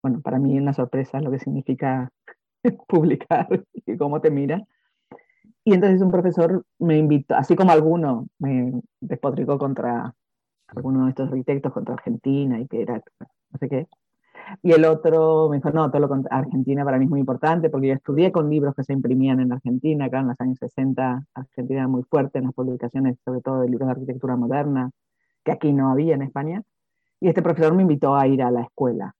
bueno, 0.02 0.20
para 0.20 0.38
mí 0.38 0.58
una 0.58 0.72
sorpresa 0.74 1.20
lo 1.20 1.30
que 1.30 1.38
significa 1.38 2.10
publicar 2.88 3.48
y 3.74 3.96
cómo 3.96 4.20
te 4.20 4.30
mira. 4.30 4.62
Y 5.66 5.74
entonces 5.74 6.00
un 6.00 6.12
profesor 6.12 6.64
me 6.78 6.96
invitó, 6.96 7.34
así 7.34 7.56
como 7.56 7.72
alguno 7.72 8.28
me 8.38 8.72
despotricó 9.00 9.58
contra 9.58 10.14
alguno 10.68 11.04
de 11.04 11.10
estos 11.10 11.28
arquitectos, 11.28 11.72
contra 11.72 11.94
Argentina 11.94 12.60
y 12.60 12.66
que 12.68 12.82
era 12.82 13.02
no 13.50 13.58
sé 13.58 13.68
qué, 13.68 13.86
y 14.62 14.72
el 14.72 14.84
otro 14.84 15.48
me 15.48 15.56
dijo, 15.56 15.70
no, 15.70 15.90
todo 15.90 16.06
lo 16.06 16.22
Argentina 16.30 16.84
para 16.84 16.98
mí 16.98 17.04
es 17.04 17.10
muy 17.10 17.20
importante 17.20 17.68
porque 17.70 17.88
yo 17.88 17.94
estudié 17.94 18.30
con 18.32 18.48
libros 18.48 18.74
que 18.74 18.84
se 18.84 18.92
imprimían 18.92 19.40
en 19.40 19.52
Argentina, 19.52 20.04
acá 20.06 20.20
en 20.20 20.28
los 20.28 20.40
años 20.40 20.58
60, 20.60 21.26
Argentina 21.34 21.80
era 21.80 21.88
muy 21.88 22.02
fuerte 22.04 22.38
en 22.38 22.44
las 22.44 22.54
publicaciones, 22.54 23.18
sobre 23.24 23.40
todo 23.40 23.60
de 23.62 23.68
libros 23.68 23.88
de 23.88 23.92
arquitectura 23.92 24.36
moderna, 24.36 24.90
que 25.44 25.52
aquí 25.52 25.72
no 25.72 25.90
había 25.90 26.14
en 26.14 26.22
España. 26.22 26.62
Y 27.20 27.28
este 27.28 27.42
profesor 27.42 27.74
me 27.74 27.82
invitó 27.82 28.14
a 28.14 28.26
ir 28.28 28.42
a 28.42 28.50
la 28.50 28.62
escuela. 28.62 29.14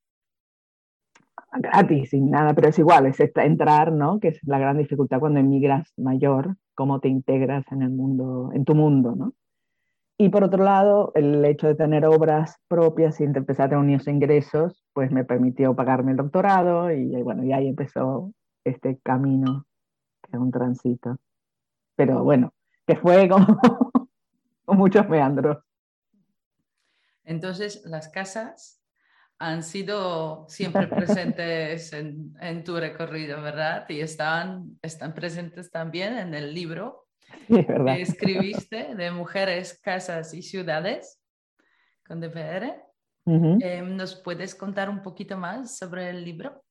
Gratis, 1.53 2.11
sin 2.11 2.31
nada, 2.31 2.55
pero 2.55 2.69
es 2.69 2.79
igual, 2.79 3.07
es 3.07 3.19
entrar, 3.21 3.93
¿no? 3.93 4.21
Que 4.21 4.29
es 4.29 4.41
la 4.45 4.59
gran 4.59 4.79
dificultad 4.79 5.21
cuando 5.21 5.41
emigras 5.41 5.93
mayor, 5.97 6.57
cómo 6.75 7.01
te 7.01 7.09
integras 7.09 7.65
en 7.73 7.83
el 7.83 7.91
mundo, 7.91 8.51
en 8.53 8.65
tu 8.65 8.75
mundo, 8.75 9.15
¿no? 9.17 9.33
Y 10.19 10.31
por 10.31 10.45
otro 10.45 10.65
lado, 10.65 11.13
el 11.15 11.45
hecho 11.45 11.67
de 11.67 11.75
tener 11.75 12.07
obras 12.07 12.57
propias 12.69 13.21
y 13.21 13.25
empezar 13.25 13.67
a 13.67 13.69
tener 13.69 13.85
unos 13.85 14.09
ingresos, 14.09 14.83
pues 14.95 15.11
me 15.11 15.25
permitió 15.25 15.75
pagarme 15.77 16.13
el 16.13 16.17
doctorado 16.17 16.91
y 16.91 17.23
bueno, 17.23 17.45
y 17.45 17.53
ahí 17.53 17.69
empezó 17.69 18.33
este 18.65 18.99
camino, 19.03 19.67
que 20.23 20.37
es 20.37 20.39
un 20.39 20.51
tránsito. 20.51 21.19
Pero 21.97 22.25
bueno, 22.25 22.55
que 22.87 22.97
fue 22.97 23.29
como 23.29 23.47
con 24.65 24.79
muchos 24.79 25.07
meandros. 25.09 25.59
Entonces, 27.25 27.85
las 27.85 28.09
casas 28.09 28.76
han 29.39 29.63
sido 29.63 30.47
siempre 30.49 30.87
presentes 30.87 31.93
en, 31.93 32.35
en, 32.41 32.65
tu 32.65 32.77
recorrido, 32.77 33.43
¿verdad? 33.43 33.85
Y 33.89 34.01
están, 34.01 34.79
están 34.83 35.15
presentes 35.15 35.71
también 35.71 36.17
en 36.17 36.35
el 36.35 36.55
libro 36.55 37.07
que 37.49 38.01
escribiste 38.01 38.95
de 38.95 39.11
Mujeres, 39.11 39.81
Casas 39.83 40.33
y 40.35 40.43
Ciudades 40.43 41.21
con 42.07 42.21
DPR. 42.21 42.83
Em, 43.27 43.97
¿Nos 43.97 44.15
puedes 44.23 44.55
contar 44.55 44.89
un 44.89 45.03
poquito 45.03 45.37
más 45.37 45.77
sobre 45.77 46.09
el 46.11 46.25
libro? 46.25 46.63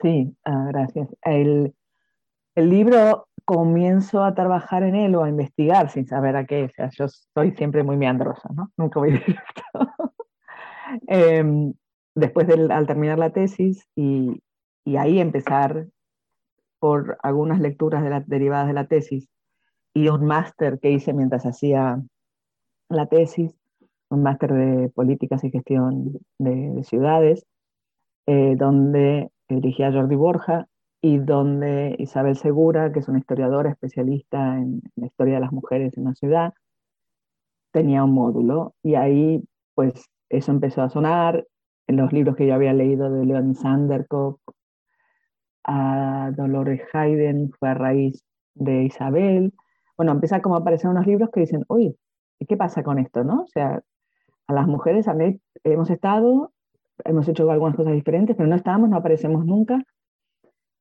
Sí, 0.00 0.34
ah, 0.46 0.66
gracias. 0.68 1.08
El, 1.22 1.74
el, 2.54 2.70
libro 2.70 3.28
comienzo 3.44 4.24
a 4.24 4.34
trabajar 4.34 4.82
en 4.84 4.94
él 4.94 5.14
o 5.14 5.24
a 5.24 5.28
investigar 5.28 5.90
sin 5.90 6.06
saber 6.06 6.36
a 6.36 6.46
qué. 6.46 6.64
O 6.64 6.70
sea, 6.70 6.88
yo 6.90 7.06
soy 7.08 7.50
siempre 7.52 7.82
muy 7.82 7.98
meandrosa, 7.98 8.48
¿no? 8.54 8.72
Nunca 8.78 9.00
voy 9.00 9.10
directo. 9.26 9.62
Eh, 11.08 11.72
después 12.14 12.46
de, 12.46 12.72
al 12.72 12.86
terminar 12.86 13.18
la 13.18 13.30
tesis 13.30 13.86
y, 13.96 14.42
y, 14.84 14.96
ahí 14.96 15.20
empezar 15.20 15.86
por 16.78 17.18
algunas 17.22 17.60
lecturas 17.60 18.02
de 18.02 18.10
la, 18.10 18.20
derivadas 18.20 18.66
de 18.66 18.74
la 18.74 18.86
tesis 18.86 19.28
y 19.94 20.08
un 20.08 20.24
máster 20.24 20.78
que 20.80 20.90
hice 20.90 21.12
mientras 21.12 21.44
hacía 21.44 22.00
la 22.88 23.06
tesis, 23.06 23.54
un 24.08 24.22
máster 24.22 24.52
de 24.52 24.88
políticas 24.90 25.44
y 25.44 25.50
gestión 25.50 26.18
de, 26.38 26.82
ciudades, 26.84 27.46
eh, 28.26 28.56
donde 28.56 29.30
dirigía 29.48 29.92
Jordi 29.92 30.16
Borja 30.16 30.66
y 31.00 31.18
donde 31.18 31.96
Isabel 31.98 32.36
Segura, 32.36 32.92
que 32.92 33.00
es 33.00 33.08
una 33.08 33.18
historiadora 33.18 33.70
especialista 33.70 34.56
en 34.58 34.82
la 34.96 35.06
historia 35.06 35.34
de 35.34 35.40
las 35.40 35.52
mujeres 35.52 35.96
en 35.96 36.04
la 36.04 36.14
ciudad, 36.14 36.52
tenía 37.72 38.04
un 38.04 38.12
módulo. 38.12 38.74
Y 38.82 38.96
ahí 38.96 39.42
pues 39.74 40.10
eso 40.30 40.52
empezó 40.52 40.82
a 40.82 40.88
sonar 40.88 41.46
en 41.86 41.96
los 41.96 42.12
libros 42.12 42.36
que 42.36 42.46
yo 42.46 42.54
había 42.54 42.72
leído 42.72 43.10
de 43.10 43.26
Leon 43.26 43.54
Sandercock, 43.54 44.40
a 45.64 46.30
Dolores 46.34 46.82
Hayden 46.92 47.50
fue 47.58 47.68
a 47.68 47.74
raíz 47.74 48.24
de 48.54 48.84
Isabel, 48.84 49.52
bueno, 49.96 50.12
empieza 50.12 50.40
como 50.40 50.54
a 50.54 50.60
aparecer 50.60 50.88
unos 50.88 51.06
libros 51.06 51.30
que 51.30 51.40
dicen, 51.40 51.64
uy, 51.68 51.94
¿qué 52.48 52.56
pasa 52.56 52.82
con 52.82 52.98
esto? 52.98 53.22
¿no? 53.22 53.42
O 53.42 53.46
sea, 53.46 53.82
a 54.46 54.52
las 54.52 54.66
mujeres 54.66 55.08
a 55.08 55.14
mí, 55.14 55.40
hemos 55.62 55.90
estado, 55.90 56.52
hemos 57.04 57.28
hecho 57.28 57.50
algunas 57.50 57.76
cosas 57.76 57.92
diferentes, 57.92 58.36
pero 58.36 58.48
no 58.48 58.56
estábamos, 58.56 58.88
no 58.88 58.96
aparecemos 58.96 59.44
nunca. 59.44 59.82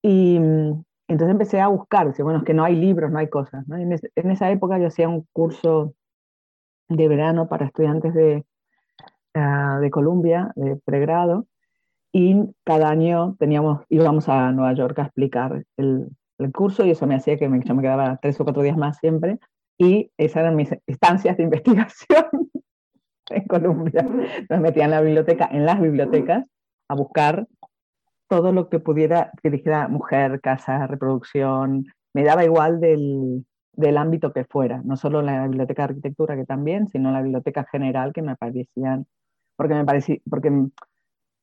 Y 0.02 0.40
mm, 0.40 0.84
entonces 1.10 1.32
empecé 1.32 1.60
a 1.60 1.68
buscar, 1.68 2.14
bueno, 2.24 2.40
es 2.40 2.46
que 2.46 2.54
no 2.54 2.64
hay 2.64 2.76
libros, 2.76 3.12
no 3.12 3.20
hay 3.20 3.30
cosas. 3.30 3.68
¿no? 3.68 3.76
En, 3.76 3.92
esa 3.92 4.52
época 4.52 4.80
yo 4.80 4.88
hacía 4.88 5.10
un 5.10 5.28
curso 5.34 5.94
de 6.88 7.08
verano 7.08 7.50
para 7.50 7.66
estudiantes 7.66 8.14
de, 8.14 8.46
uh, 9.36 9.80
de 9.80 9.90
Columbia, 9.92 10.52
de 10.56 10.78
pregrado, 10.78 11.48
y 12.12 12.36
cada 12.64 12.90
año 12.90 13.36
teníamos, 13.40 13.84
íbamos 13.90 14.28
a 14.30 14.52
Nueva 14.52 14.74
York 14.74 14.98
a 15.00 15.04
explicar 15.04 15.64
el, 15.78 16.10
el 16.40 16.52
curso 16.52 16.86
y 16.86 16.92
eso 16.92 17.06
me 17.06 17.16
hacía 17.16 17.38
que 17.38 17.48
me, 17.50 17.62
yo 17.64 17.76
me 17.76 17.84
quedaba 17.84 18.18
tres 18.22 18.40
o 18.40 18.44
cuatro 18.44 18.64
días 18.64 18.78
más 18.78 18.98
siempre 18.98 19.38
y 19.78 20.12
esas 20.18 20.42
eran 20.42 20.56
mis 20.56 20.70
estancias 20.88 21.38
de 21.38 21.44
investigación 21.46 22.26
en 23.30 23.46
Colombia. 23.46 24.08
Me 24.50 24.60
metía 24.60 24.86
en 24.86 24.92
la 24.92 25.02
biblioteca, 25.02 25.50
en 25.52 25.66
las 25.66 25.80
bibliotecas, 25.80 26.46
a 26.90 26.96
buscar 26.96 27.48
todo 28.28 28.52
lo 28.52 28.70
que 28.70 28.80
pudiera, 28.80 29.32
que 29.42 29.50
dijera 29.50 29.88
mujer, 29.88 30.40
casa, 30.42 30.86
reproducción, 30.88 31.86
me 32.14 32.24
daba 32.24 32.44
igual 32.44 32.80
del, 32.80 33.46
del 33.74 33.98
ámbito 33.98 34.34
que 34.34 34.46
fuera, 34.46 34.82
no 34.84 34.98
solo 34.98 35.22
la 35.22 35.48
biblioteca 35.48 35.84
de 35.84 35.90
arquitectura 35.94 36.36
que 36.36 36.46
también, 36.46 36.88
sino 36.88 37.12
la 37.12 37.22
biblioteca 37.22 37.66
general 37.72 38.14
que 38.14 38.22
me 38.22 38.36
parecían, 38.36 39.08
porque 39.60 39.74
me 39.74 39.84
parecía, 39.84 40.16
porque 40.30 40.50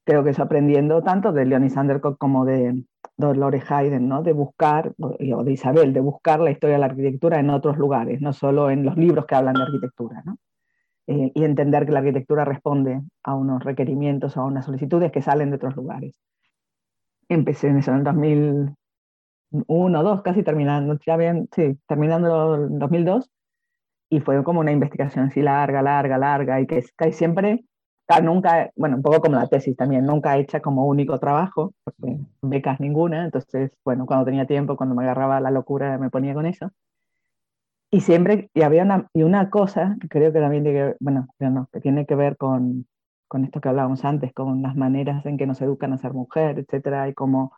creo 0.07 0.25
que 0.25 0.31
eso 0.31 0.43
aprendiendo 0.43 1.03
tanto 1.03 1.33
de 1.33 1.45
Leonie 1.45 1.69
Sandercock 1.69 2.17
como 2.17 2.47
de 2.47 2.83
Dolores 3.19 3.71
Hayden, 3.71 4.09
¿no? 4.09 4.23
de 4.23 4.33
buscar, 4.33 4.95
o 4.99 5.45
de 5.45 5.53
Isabel, 5.53 5.93
de 5.93 6.01
buscar 6.01 6.41
la 6.41 6.51
historia 6.51 6.77
de 6.77 6.81
la 6.81 6.87
arquitectura 6.87 7.39
en 7.39 7.51
otros 7.51 7.77
lugares, 7.77 8.23
no 8.23 8.33
solo 8.33 8.71
en 8.71 8.87
los 8.87 8.97
libros 8.97 9.27
que 9.27 9.35
hablan 9.35 9.53
de 9.53 9.65
arquitectura, 9.65 10.23
¿no? 10.25 10.39
Eh, 11.09 11.31
y 11.35 11.45
entender 11.45 11.85
que 11.85 11.93
la 11.93 11.99
arquitectura 11.99 12.47
responde 12.47 13.03
a 13.23 13.35
unos 13.35 13.63
requerimientos, 13.63 14.39
a 14.39 14.45
unas 14.45 14.65
solicitudes 14.65 15.13
que 15.13 15.21
salen 15.21 15.51
de 15.51 15.57
otros 15.57 15.77
lugares. 15.77 16.15
Empecé 17.29 17.69
en 17.69 17.77
eso 17.77 17.91
en 17.91 17.99
el 17.99 18.05
2001, 18.05 20.03
2, 20.03 20.23
casi 20.23 20.43
terminando, 20.43 20.99
ya 21.07 21.19
bien, 21.19 21.51
sí, 21.55 21.79
terminando 21.87 22.55
el 22.55 22.79
2002, 22.79 23.31
y 24.09 24.21
fue 24.21 24.43
como 24.43 24.61
una 24.61 24.73
investigación 24.73 25.27
así 25.27 25.43
larga, 25.43 25.83
larga, 25.83 26.17
larga, 26.17 26.63
y 26.63 26.67
que 26.67 26.83
cae 26.97 27.13
siempre 27.13 27.67
nunca, 28.23 28.71
bueno, 28.77 28.97
un 28.97 29.03
poco 29.03 29.21
como 29.21 29.37
la 29.37 29.49
tesis 29.49 29.77
también, 29.77 30.07
nunca 30.07 30.37
hecha 30.39 30.61
como 30.61 30.87
único 30.87 31.19
trabajo, 31.19 31.75
porque 31.85 32.19
becas 32.43 32.81
ninguna, 32.81 33.25
entonces, 33.25 33.73
bueno, 33.85 34.07
cuando 34.07 34.25
tenía 34.27 34.47
tiempo, 34.47 34.77
cuando 34.77 34.95
me 34.95 35.05
agarraba 35.05 35.41
la 35.41 35.51
locura, 35.51 35.99
me 35.99 36.11
ponía 36.11 36.35
con 36.35 36.47
eso. 36.47 36.71
Y 37.91 38.01
siempre, 38.01 38.51
y 38.55 38.63
había 38.63 38.83
una, 38.83 39.09
y 39.15 39.23
una 39.23 39.51
cosa 39.51 39.97
creo 40.11 40.33
que 40.33 40.41
también 40.41 40.65
tiene 40.65 40.95
bueno, 41.01 41.29
no, 41.39 41.69
que 41.73 41.81
tiene 41.81 42.05
que 42.07 42.15
ver 42.15 42.37
con, 42.37 42.87
con 43.29 43.45
esto 43.45 43.61
que 43.61 43.69
hablábamos 43.69 44.05
antes, 44.05 44.33
con 44.35 44.63
las 44.63 44.77
maneras 44.77 45.25
en 45.27 45.37
que 45.39 45.47
nos 45.47 45.61
educan 45.63 45.93
a 45.93 45.99
ser 45.99 46.13
mujer, 46.13 46.59
etcétera, 46.59 47.09
y 47.09 47.15
cómo 47.15 47.53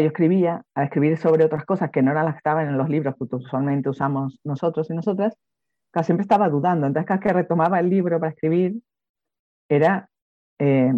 yo 0.00 0.06
escribía, 0.06 0.64
a 0.74 0.84
escribir 0.84 1.18
sobre 1.18 1.44
otras 1.44 1.64
cosas 1.64 1.90
que 1.90 2.02
no 2.02 2.12
eran 2.12 2.24
las 2.24 2.34
que 2.34 2.38
estaban 2.38 2.68
en 2.68 2.78
los 2.78 2.88
libros 2.88 3.14
que 3.16 3.36
usualmente 3.36 3.88
usamos 3.88 4.38
nosotros 4.44 4.88
y 4.90 4.94
nosotras, 4.94 5.36
casi 5.90 6.06
siempre 6.06 6.22
estaba 6.22 6.48
dudando. 6.48 6.86
Entonces, 6.86 7.06
cada 7.06 7.20
que 7.20 7.32
retomaba 7.32 7.80
el 7.80 7.90
libro 7.90 8.18
para 8.18 8.32
escribir, 8.32 8.80
era 9.76 10.08
eh, 10.58 10.92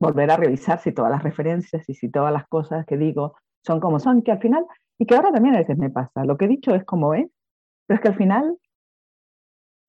volver 0.00 0.30
a 0.30 0.36
revisar 0.36 0.80
si 0.80 0.92
todas 0.92 1.10
las 1.10 1.22
referencias 1.22 1.88
y 1.88 1.94
si 1.94 2.10
todas 2.10 2.32
las 2.32 2.46
cosas 2.48 2.86
que 2.86 2.96
digo 2.96 3.36
son 3.64 3.80
como 3.80 3.98
son, 3.98 4.22
que 4.22 4.32
al 4.32 4.40
final, 4.40 4.64
y 4.98 5.06
que 5.06 5.14
ahora 5.14 5.32
también 5.32 5.54
a 5.54 5.58
veces 5.58 5.76
me 5.78 5.90
pasa, 5.90 6.24
lo 6.24 6.36
que 6.36 6.46
he 6.46 6.48
dicho 6.48 6.74
es 6.74 6.84
como 6.84 7.14
es, 7.14 7.28
pero 7.86 7.96
es 7.96 8.00
que 8.00 8.08
al 8.08 8.16
final 8.16 8.58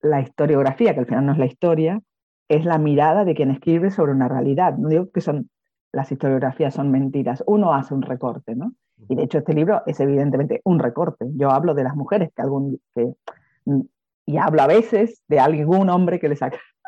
la 0.02 0.20
historiografía, 0.20 0.94
que 0.94 1.00
al 1.00 1.06
final 1.06 1.26
no 1.26 1.32
es 1.32 1.38
la 1.38 1.46
historia, 1.46 2.00
es 2.48 2.64
la 2.64 2.78
mirada 2.78 3.24
de 3.24 3.34
quien 3.34 3.50
escribe 3.50 3.90
sobre 3.90 4.12
una 4.12 4.28
realidad. 4.28 4.76
No 4.76 4.88
digo 4.88 5.10
que 5.10 5.20
son 5.20 5.50
las 5.92 6.10
historiografías 6.10 6.74
son 6.74 6.90
mentiras, 6.90 7.44
uno 7.46 7.74
hace 7.74 7.94
un 7.94 8.02
recorte, 8.02 8.54
¿no? 8.54 8.72
Y 9.08 9.14
de 9.14 9.24
hecho 9.24 9.38
este 9.38 9.54
libro 9.54 9.82
es 9.86 9.98
evidentemente 10.00 10.60
un 10.64 10.78
recorte. 10.78 11.26
Yo 11.34 11.50
hablo 11.50 11.74
de 11.74 11.84
las 11.84 11.96
mujeres 11.96 12.30
que 12.34 12.42
algún 12.42 12.80
que 12.94 13.14
y 14.26 14.36
hablo 14.36 14.62
a 14.62 14.66
veces 14.66 15.22
de 15.28 15.40
algún 15.40 15.88
hombre 15.88 16.20
que 16.20 16.28
les 16.28 16.40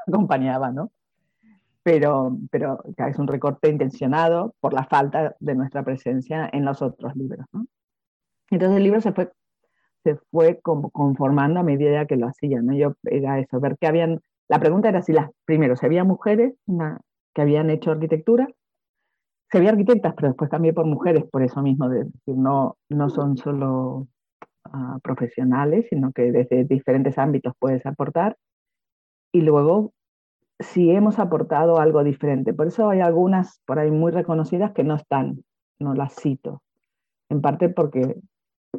acompañaba, 0.07 0.71
¿no? 0.71 0.91
Pero, 1.83 2.37
pero 2.51 2.79
es 2.97 3.19
un 3.19 3.27
recorte 3.27 3.69
intencionado 3.69 4.55
por 4.61 4.73
la 4.73 4.85
falta 4.85 5.35
de 5.41 5.55
nuestra 5.55 5.83
presencia 5.83 6.49
en 6.53 6.65
los 6.65 6.81
otros 6.81 7.17
libros, 7.17 7.47
¿no? 7.53 7.67
Entonces 8.51 8.77
el 8.77 8.85
libro 8.85 9.01
se 9.01 9.13
fue, 9.13 9.33
se 10.05 10.17
fue 10.31 10.61
conformando 10.61 11.61
a 11.61 11.65
medida 11.65 12.07
que 12.07 12.17
lo 12.17 12.29
hacía, 12.29 12.61
¿no? 12.63 12.75
Yo 12.75 12.95
era 13.05 13.39
eso, 13.41 13.59
ver 13.61 13.79
que 13.79 13.87
habían, 13.87 14.21
la 14.49 14.61
pregunta 14.61 14.91
era 14.91 15.03
si 15.03 15.13
las, 15.13 15.31
primero, 15.45 15.75
si 15.75 15.87
había 15.87 16.05
mujeres 16.05 16.55
que 17.35 17.43
habían 17.43 17.71
hecho 17.71 17.91
arquitectura, 17.91 18.47
se 19.51 19.59
había 19.59 19.71
arquitectas, 19.71 20.15
pero 20.15 20.29
después 20.29 20.51
también 20.51 20.75
por 20.75 20.87
mujeres, 20.87 21.25
por 21.31 21.43
eso 21.43 21.63
mismo, 21.63 21.89
de 21.89 22.05
decir, 22.05 22.37
no, 22.37 22.77
no 22.89 23.11
son 23.11 23.37
solo 23.37 24.09
uh, 24.73 24.99
profesionales, 25.03 25.87
sino 25.91 26.11
que 26.13 26.33
desde 26.33 26.65
diferentes 26.65 27.19
ámbitos 27.19 27.53
puedes 27.59 27.85
aportar. 27.85 28.37
Y 29.33 29.41
luego, 29.41 29.93
si 30.63 30.91
hemos 30.91 31.19
aportado 31.19 31.79
algo 31.79 32.05
diferente. 32.05 32.53
Por 32.53 32.69
eso 32.69 32.89
hay 32.89 33.01
algunas 33.01 33.61
por 33.67 33.79
ahí 33.79 33.91
muy 33.91 34.13
reconocidas 34.13 34.73
que 34.73 34.85
no 34.85 34.95
están, 34.95 35.43
no 35.79 35.95
las 35.95 36.15
cito. 36.15 36.63
En 37.29 37.41
parte 37.41 37.69
porque, 37.69 38.21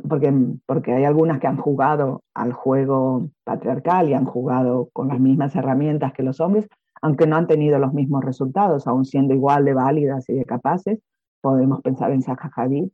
porque, 0.07 0.33
porque 0.65 0.93
hay 0.93 1.03
algunas 1.05 1.39
que 1.39 1.47
han 1.47 1.57
jugado 1.57 2.21
al 2.33 2.53
juego 2.53 3.29
patriarcal 3.43 4.09
y 4.09 4.13
han 4.13 4.25
jugado 4.25 4.89
con 4.93 5.07
las 5.09 5.19
mismas 5.19 5.55
herramientas 5.55 6.13
que 6.13 6.23
los 6.23 6.39
hombres, 6.39 6.67
aunque 7.01 7.27
no 7.27 7.35
han 7.35 7.47
tenido 7.47 7.79
los 7.79 7.93
mismos 7.93 8.23
resultados, 8.23 8.87
aún 8.87 9.05
siendo 9.05 9.33
igual 9.33 9.65
de 9.65 9.73
válidas 9.73 10.29
y 10.29 10.33
de 10.33 10.45
capaces. 10.45 10.99
Podemos 11.41 11.81
pensar 11.81 12.11
en 12.11 12.21
Zaha 12.21 12.51
Hadid, 12.55 12.87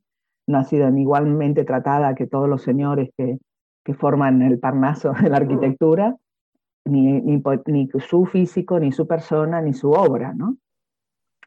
no 0.47 0.57
ha 0.57 0.63
sido 0.63 0.89
igualmente 0.97 1.63
tratada 1.63 2.15
que 2.15 2.25
todos 2.25 2.49
los 2.49 2.63
señores 2.63 3.11
que, 3.15 3.37
que 3.83 3.93
forman 3.93 4.41
el 4.41 4.59
parnaso 4.59 5.13
de 5.21 5.29
la 5.29 5.37
arquitectura, 5.37 6.15
ni, 6.85 7.21
ni, 7.21 7.89
su 7.99 8.25
físico, 8.25 8.79
ni 8.79 8.91
su 8.91 9.07
persona, 9.07 9.61
ni 9.61 9.73
su 9.73 9.91
obra, 9.91 10.33
¿no? 10.33 10.57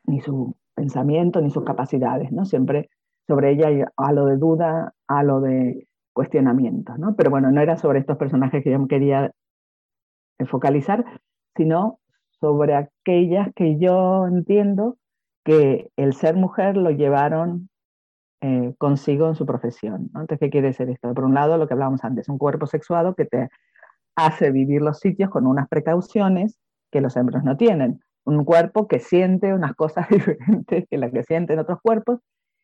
ni 0.04 0.20
su 0.20 0.54
pensamiento, 0.74 1.40
ni 1.40 1.50
sus 1.50 1.64
capacidades. 1.64 2.32
¿no? 2.32 2.44
Siempre 2.44 2.90
sobre 3.26 3.52
ella 3.52 3.68
hay 3.96 4.14
lo 4.14 4.26
de 4.26 4.36
duda, 4.36 4.94
a 5.06 5.22
lo 5.22 5.40
de 5.40 5.86
cuestionamiento. 6.12 6.96
¿no? 6.98 7.14
Pero 7.16 7.30
bueno, 7.30 7.50
no 7.50 7.60
era 7.60 7.76
sobre 7.76 8.00
estos 8.00 8.16
personajes 8.16 8.62
que 8.62 8.70
yo 8.70 8.86
quería 8.86 9.32
focalizar, 10.46 11.04
sino 11.56 11.98
sobre 12.40 12.74
aquellas 12.74 13.52
que 13.54 13.78
yo 13.78 14.26
entiendo 14.26 14.96
que 15.44 15.90
el 15.96 16.14
ser 16.14 16.36
mujer 16.36 16.76
lo 16.76 16.90
llevaron 16.90 17.68
eh, 18.40 18.74
consigo 18.78 19.28
en 19.28 19.36
su 19.36 19.46
profesión. 19.46 20.10
Entonces, 20.14 20.40
¿qué 20.40 20.50
quiere 20.50 20.68
decir 20.68 20.90
esto? 20.90 21.14
Por 21.14 21.24
un 21.24 21.34
lado, 21.34 21.56
lo 21.56 21.68
que 21.68 21.74
hablábamos 21.74 22.02
antes, 22.04 22.28
un 22.28 22.38
cuerpo 22.38 22.66
sexuado 22.66 23.14
que 23.14 23.24
te 23.24 23.48
hace 24.16 24.50
vivir 24.50 24.82
los 24.82 25.00
sitios 25.00 25.30
con 25.30 25.46
unas 25.46 25.68
precauciones 25.68 26.58
que 26.90 27.00
los 27.00 27.16
hombres 27.16 27.42
no 27.42 27.56
tienen. 27.56 28.00
Un 28.24 28.44
cuerpo 28.44 28.86
que 28.86 29.00
siente 29.00 29.54
unas 29.54 29.74
cosas 29.74 30.08
diferentes 30.10 30.86
que 30.88 30.98
las 30.98 31.12
que 31.12 31.24
sienten 31.24 31.58
otros 31.58 31.80
cuerpos. 31.82 32.20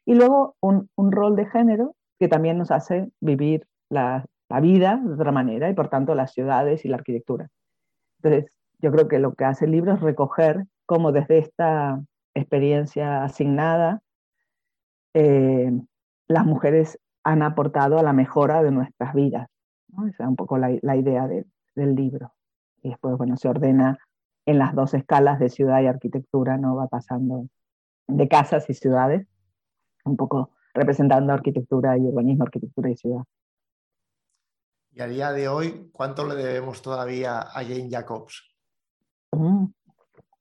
Y 0.07 0.15
luego 0.15 0.57
un, 0.61 0.89
un 0.97 1.13
rol 1.13 1.37
de 1.37 1.47
género 1.47 1.95
que 2.19 2.29
también 2.29 2.59
nos 2.59 2.71
hace 2.71 3.11
vivir 3.21 3.67
la, 3.91 4.25
la, 4.49 4.61
vida 4.61 5.01
de 5.03 5.15
otra 5.15 5.33
manera 5.33 5.69
y 5.69 5.75
por 5.75 5.89
tanto 5.89 6.15
las 6.15 6.33
ciudades 6.33 6.85
y 6.85 6.89
la 6.89 6.97
arquitectura. 6.97 7.49
Entonces, 8.23 8.59
yo 8.81 8.91
creo 8.93 9.09
que 9.09 9.19
lo 9.19 9.35
que 9.35 9.45
hace 9.45 9.67
el 9.67 9.73
libro 9.73 9.95
es 9.95 10.01
recoger 10.01 10.65
cómo 10.87 11.13
desde 11.13 11.39
esta 11.39 12.03
experiencia 12.35 13.25
asignada 13.25 14.01
eh, 15.15 15.71
las 16.29 16.47
mujeres 16.47 16.99
han 17.25 17.43
aportado 17.43 17.99
a 17.99 18.03
la 18.03 18.13
mejora 18.13 18.63
de 18.63 18.71
nuestras 18.71 19.15
vidas. 19.15 19.49
Esa 20.09 20.25
es 20.25 20.29
un 20.29 20.37
poco 20.37 20.59
la, 20.59 20.97
idea 20.97 21.27
del 21.27 21.95
libro. 21.95 22.33
Y 22.83 22.91
después, 22.91 23.17
bueno, 23.17 23.37
se 23.37 23.49
ordena 23.49 23.99
en 24.47 24.59
las 24.59 24.75
dos 24.75 24.95
escalas 24.95 25.39
de 25.39 25.49
ciudad 25.49 25.83
y 25.83 25.87
arquitectura, 25.87 26.57
¿no? 26.57 26.77
Va 26.77 26.87
pasando 26.89 27.49
de 28.07 28.29
casas 28.29 28.69
y 28.71 28.75
ciudades, 28.75 29.27
un 30.05 30.17
poco 30.17 30.53
representando 30.75 31.33
arquitectura 31.33 31.99
y 31.99 32.03
urbanismo, 32.03 32.45
arquitectura 32.45 32.91
y 32.91 32.97
ciudad. 32.97 33.25
Y 34.93 35.01
a 35.01 35.07
día 35.07 35.33
de 35.33 35.49
hoy, 35.49 35.91
¿cuánto 35.93 36.27
le 36.27 36.35
debemos 36.35 36.83
todavía 36.83 37.41
a 37.41 37.63
Jane 37.63 37.89
Jacobs? 37.91 38.43
Mm, 39.33 39.67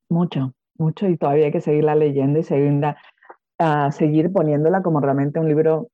mucho, 0.09 0.53
mucho, 0.77 1.07
y 1.07 1.17
todavía 1.17 1.45
hay 1.45 1.51
que 1.51 1.61
seguirla 1.61 1.95
leyendo 1.95 2.39
y 2.39 2.43
seguirla 2.43 2.97
a 3.59 3.91
seguir 3.91 4.31
poniéndola 4.31 4.81
como 4.83 4.99
realmente 4.99 5.39
un 5.39 5.47
libro 5.47 5.89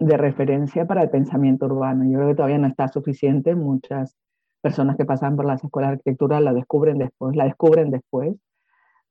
de 0.00 0.16
referencia 0.16 0.86
para 0.86 1.02
el 1.02 1.10
pensamiento 1.10 1.66
urbano. 1.66 2.04
Yo 2.04 2.18
creo 2.18 2.28
que 2.28 2.34
todavía 2.34 2.58
no 2.58 2.66
está 2.66 2.88
suficiente. 2.88 3.54
Muchas 3.54 4.16
personas 4.62 4.96
que 4.96 5.04
pasan 5.04 5.36
por 5.36 5.44
las 5.44 5.62
escuelas 5.62 5.90
de 5.90 5.92
arquitectura 5.94 6.40
la 6.40 6.52
descubren 6.54 6.98
después, 6.98 7.36
la 7.36 7.44
descubren 7.44 7.90
después. 7.90 8.34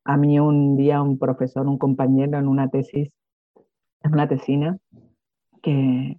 A 0.04 0.16
mí 0.16 0.40
un 0.40 0.76
día 0.76 1.00
un 1.00 1.18
profesor, 1.18 1.66
un 1.68 1.78
compañero 1.78 2.38
en 2.38 2.48
una 2.48 2.68
tesis, 2.68 3.10
en 4.02 4.12
una 4.12 4.28
tesina, 4.28 4.78
que, 5.62 6.18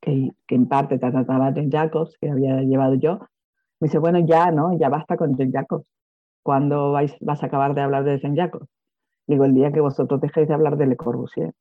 que, 0.00 0.30
que 0.46 0.54
en 0.54 0.66
parte 0.66 0.98
trataba 0.98 1.52
de 1.52 1.68
Jacobs, 1.70 2.16
que 2.20 2.30
había 2.30 2.62
llevado 2.62 2.94
yo, 2.94 3.20
me 3.80 3.86
dice, 3.86 3.98
bueno, 3.98 4.18
ya, 4.20 4.50
¿no? 4.50 4.76
Ya 4.76 4.88
basta 4.88 5.16
con 5.16 5.36
Jean 5.36 5.52
Jacobs. 5.52 5.86
¿Cuándo 6.42 6.92
vais, 6.92 7.16
vas 7.20 7.42
a 7.42 7.46
acabar 7.46 7.74
de 7.74 7.82
hablar 7.82 8.04
de 8.04 8.18
Jean 8.18 8.34
Jacobs? 8.34 8.68
Digo, 9.26 9.44
el 9.44 9.54
día 9.54 9.72
que 9.72 9.80
vosotros 9.80 10.20
dejéis 10.20 10.48
de 10.48 10.54
hablar 10.54 10.76
de 10.76 10.86
Le 10.86 10.96
Corbusier. 10.96 11.52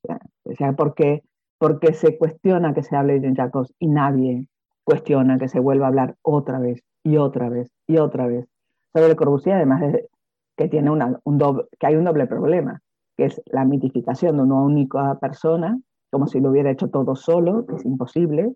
O 0.46 0.54
sea, 0.54 0.74
¿por 0.74 0.96
qué, 0.96 1.24
porque 1.58 1.94
se 1.94 2.18
cuestiona 2.18 2.74
que 2.74 2.84
se 2.84 2.96
hable 2.96 3.14
de 3.14 3.22
Jean 3.22 3.36
Jacobs 3.36 3.74
y 3.80 3.88
nadie 3.88 4.48
cuestiona 4.84 5.38
que 5.38 5.48
se 5.48 5.60
vuelva 5.60 5.86
a 5.86 5.90
hablar 5.90 6.16
otra 6.22 6.60
vez 6.60 6.82
y 7.04 7.18
otra 7.18 7.50
vez 7.50 7.70
y 7.88 7.98
otra 7.98 8.28
vez 8.28 8.48
sobre 8.94 9.10
Le 9.10 9.16
Corbusier, 9.16 9.56
además 9.56 9.82
de 9.82 10.08
que, 10.56 10.68
tiene 10.70 10.92
una, 10.92 11.20
un 11.24 11.38
doble, 11.38 11.66
que 11.80 11.88
hay 11.88 11.96
un 11.96 12.04
doble 12.04 12.28
problema, 12.28 12.82
que 13.18 13.26
es 13.26 13.42
la 13.48 13.66
mitificación 13.66 14.38
de 14.38 14.44
una 14.44 14.62
única 14.62 15.18
persona, 15.20 15.80
como 16.12 16.28
si 16.28 16.40
lo 16.40 16.52
hubiera 16.52 16.70
hecho 16.70 16.90
todo 16.90 17.16
solo, 17.16 17.66
que 17.66 17.76
es 17.76 17.86
imposible. 17.86 18.54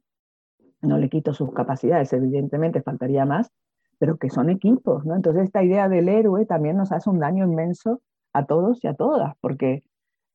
No 0.81 0.99
le 0.99 1.09
quito 1.09 1.33
sus 1.33 1.51
capacidades, 1.53 2.13
evidentemente 2.13 2.83
faltaría 2.83 3.25
más, 3.25 3.49
pero 3.97 4.17
que 4.17 4.29
son 4.29 4.51
equipos, 4.51 5.05
¿no? 5.05 5.15
Entonces 5.15 5.45
esta 5.45 5.63
idea 5.63 5.89
del 5.89 6.07
héroe 6.07 6.45
también 6.45 6.77
nos 6.77 6.91
hace 6.91 7.09
un 7.09 7.19
daño 7.19 7.45
inmenso 7.45 8.01
a 8.31 8.45
todos 8.45 8.83
y 8.83 8.87
a 8.87 8.93
todas, 8.93 9.33
porque 9.41 9.83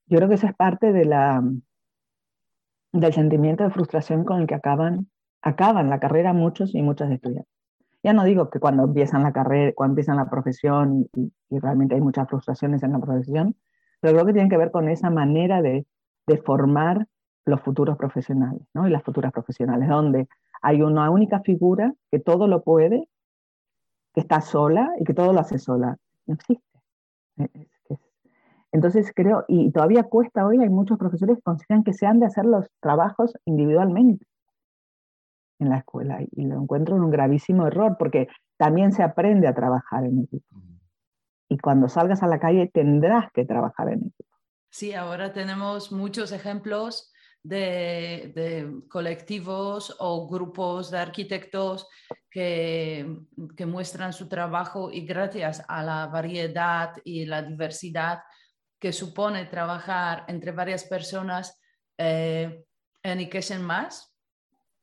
yo 0.07 0.17
creo 0.17 0.29
que 0.29 0.35
esa 0.35 0.49
es 0.49 0.57
parte 0.57 0.93
de 0.93 1.05
la, 1.05 1.45
del 2.93 3.13
sentimiento 3.13 3.65
de 3.65 3.71
frustración 3.71 4.25
con 4.25 4.41
el 4.41 4.47
que 4.47 4.55
acaban, 4.55 5.09
acaban 5.41 5.91
la 5.91 5.99
carrera 5.99 6.33
muchos 6.33 6.75
y 6.75 6.83
muchas 6.83 7.11
estudiantes. 7.11 7.53
Ya 8.03 8.13
no 8.13 8.25
digo 8.25 8.51
que 8.51 8.59
cuando 8.59 8.85
empiezan 8.85 9.23
la 9.23 9.33
carrera, 9.33 9.73
cuando 9.75 9.93
empiezan 9.93 10.17
la 10.17 10.29
profesión 10.29 11.09
y, 11.15 11.33
realmente 11.51 11.95
hay 11.95 12.01
muchas 12.01 12.29
frustraciones 12.29 12.83
en 12.83 12.93
la 12.93 12.99
profesión, 12.99 13.57
pero 14.01 14.15
creo 14.15 14.27
que 14.27 14.33
tienen 14.33 14.51
que 14.51 14.57
ver 14.57 14.71
con 14.71 14.89
esa 14.89 15.11
manera 15.11 15.63
de, 15.63 15.87
de 16.27 16.37
formar 16.39 17.07
los 17.45 17.61
futuros 17.61 17.97
profesionales 17.97 18.63
¿no? 18.75 18.89
y 18.89 18.91
las 18.91 19.03
futuras 19.03 19.33
profesionales, 19.33 19.89
donde 19.89 20.29
hay 20.63 20.83
una 20.83 21.11
única 21.11 21.41
figura 21.41 21.95
que 22.11 22.19
todo 22.19 22.49
lo 22.49 22.63
puede, 22.63 23.09
que 24.15 24.21
está 24.21 24.41
sola 24.41 24.91
y 24.99 25.05
que 25.05 25.15
todo 25.15 25.33
lo 25.33 25.41
hace 25.41 25.59
sola. 25.59 25.97
No 26.27 26.35
existe. 26.35 26.73
Entonces 28.73 29.13
creo, 29.15 29.45
y 29.49 29.71
todavía 29.71 30.05
cuesta 30.05 30.47
hoy, 30.47 30.59
hay 30.59 30.71
muchos 30.71 30.99
profesores 30.99 31.37
que 31.37 31.43
consideran 31.43 31.85
que 31.85 31.93
se 31.93 32.07
han 32.07 32.19
de 32.21 32.27
hacer 32.27 32.47
los 32.47 32.67
trabajos 32.81 33.35
individualmente 33.45 34.27
en 35.59 35.69
la 35.69 35.79
escuela 35.79 36.21
y 36.23 36.47
lo 36.47 36.61
encuentro 36.61 36.97
en 36.97 37.03
un 37.03 37.11
gravísimo 37.11 37.67
error 37.67 37.97
porque 37.99 38.29
también 38.57 38.93
se 38.93 39.03
aprende 39.03 39.47
a 39.47 39.55
trabajar 39.55 40.05
en 40.05 40.21
equipo. 40.21 40.57
Y 41.49 41.59
cuando 41.59 41.89
salgas 41.89 42.23
a 42.23 42.27
la 42.27 42.41
calle 42.41 42.71
tendrás 42.73 43.31
que 43.33 43.45
trabajar 43.45 43.89
en 43.89 44.07
equipo. 44.07 44.37
Sí, 44.71 44.95
ahora 44.95 45.35
tenemos 45.35 45.93
muchos 45.93 46.33
ejemplos 46.33 47.13
de, 47.43 48.33
de 48.35 48.89
colectivos 48.89 49.95
o 49.99 50.29
grupos 50.29 50.91
de 50.91 50.99
arquitectos 50.99 51.89
que, 52.31 53.19
que 53.55 53.67
muestran 53.67 54.15
su 54.15 54.29
trabajo 54.29 54.91
y 54.91 55.05
gracias 55.05 55.63
a 55.69 55.83
la 55.83 56.07
variedad 56.07 56.95
y 57.05 57.27
la 57.27 57.43
diversidad 57.43 58.21
que 58.83 58.93
supone 58.93 59.45
trabajar 59.45 60.25
entre 60.27 60.51
varias 60.51 60.83
personas, 60.83 61.57
eh, 61.97 62.65
enriquecen 63.01 63.63
más 63.63 64.13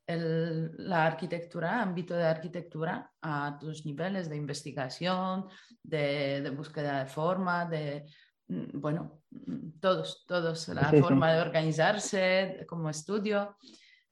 la 0.07 1.05
arquitectura, 1.05 1.81
ámbito 1.81 2.15
de 2.15 2.23
arquitectura 2.23 3.12
a 3.21 3.57
tus 3.59 3.85
niveles 3.85 4.29
de 4.29 4.38
investigación, 4.38 5.49
de, 5.83 6.49
búsqueda 6.55 7.03
de 7.03 7.05
forma, 7.07 7.65
de, 7.65 8.05
mm, 8.47 8.79
bueno, 8.79 9.21
mm, 9.31 9.79
todos, 9.81 10.25
todos, 10.25 10.69
la 10.69 10.93
forma 10.93 11.33
de 11.33 11.41
organizarse 11.41 12.65
como 12.69 12.89
estudio. 12.89 13.57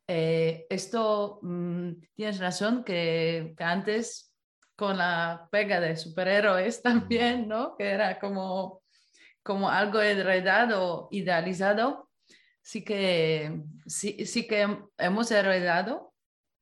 Eh, 0.05 0.67
esto, 0.69 1.39
mm, 1.41 1.91
tienes 2.13 2.39
razón 2.39 2.83
que, 2.83 3.55
antes 3.57 4.35
con 4.75 4.97
la 4.97 5.47
pega 5.49 5.79
de 5.79 5.95
superhéroes 5.95 6.81
también, 7.37 7.47
¿no? 7.47 7.75
Que 7.77 7.85
era 7.85 8.19
como, 8.19 8.83
como 9.47 9.69
algo 9.69 10.01
enredado, 10.01 11.07
idealizado, 11.09 12.09
sí 12.61 12.83
que, 12.83 13.63
sí, 13.85 14.25
sí 14.25 14.45
que 14.45 14.67
hemos 14.97 15.31
heredado 15.31 16.13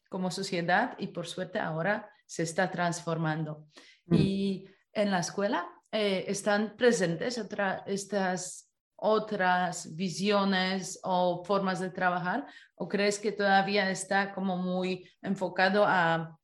como 0.08 0.30
sociedad 0.30 0.96
y 1.00 1.08
por 1.08 1.26
suerte 1.26 1.58
ahora 1.58 2.08
se 2.28 2.44
está 2.44 2.70
transformando. 2.70 3.66
Mm. 4.06 4.16
Y 4.16 4.70
en 4.94 5.10
la 5.10 5.22
escuela 5.22 5.68
eh, 5.92 6.26
están 6.28 6.78
presentes 6.78 7.42
estas 7.88 8.72
otras 8.98 9.96
visiones 9.96 11.00
o 11.02 11.44
formas 11.44 11.80
de 11.80 11.90
trabajar 11.90 12.46
o 12.76 12.88
crees 12.88 13.18
que 13.18 13.32
todavía 13.32 13.90
está 13.90 14.32
como 14.32 14.58
muy 14.58 15.10
enfocado 15.24 15.86
a 15.88 16.38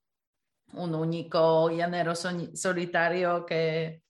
un 0.73 0.95
único 0.95 1.69
llanero 1.69 2.15
solitario 2.15 3.45
que 3.45 4.01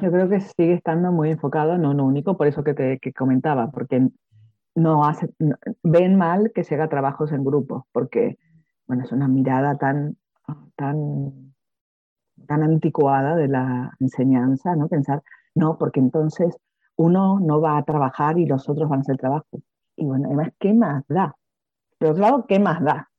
Yo 0.00 0.10
creo 0.10 0.28
que 0.28 0.40
sigue 0.40 0.74
estando 0.74 1.12
muy 1.12 1.30
enfocado 1.30 1.74
en 1.74 1.84
un 1.84 2.00
único, 2.00 2.36
por 2.36 2.46
eso 2.46 2.64
que 2.64 2.74
te 2.74 2.98
comentaba, 3.12 3.70
porque 3.70 4.08
no 4.74 5.04
hace, 5.04 5.28
ven 5.82 6.16
mal 6.16 6.52
que 6.54 6.64
se 6.64 6.74
haga 6.74 6.88
trabajos 6.88 7.32
en 7.32 7.44
grupo, 7.44 7.86
porque 7.92 8.38
bueno, 8.86 9.04
es 9.04 9.12
una 9.12 9.28
mirada 9.28 9.76
tan, 9.76 10.16
tan, 10.74 11.54
tan 12.46 12.62
anticuada 12.62 13.36
de 13.36 13.48
la 13.48 13.92
enseñanza, 14.00 14.74
¿no? 14.74 14.88
Pensar, 14.88 15.22
no, 15.54 15.78
porque 15.78 16.00
entonces 16.00 16.56
uno 16.96 17.38
no 17.40 17.60
va 17.60 17.78
a 17.78 17.84
trabajar 17.84 18.38
y 18.38 18.46
los 18.46 18.68
otros 18.68 18.88
van 18.88 19.00
a 19.00 19.02
hacer 19.02 19.16
trabajo. 19.16 19.46
Y 19.96 20.06
bueno, 20.06 20.26
además, 20.26 20.48
¿qué 20.58 20.74
más 20.74 21.04
da? 21.08 21.36
Pero 21.98 22.14
claro, 22.14 22.46
¿qué 22.48 22.58
más 22.58 22.82
da? 22.82 23.10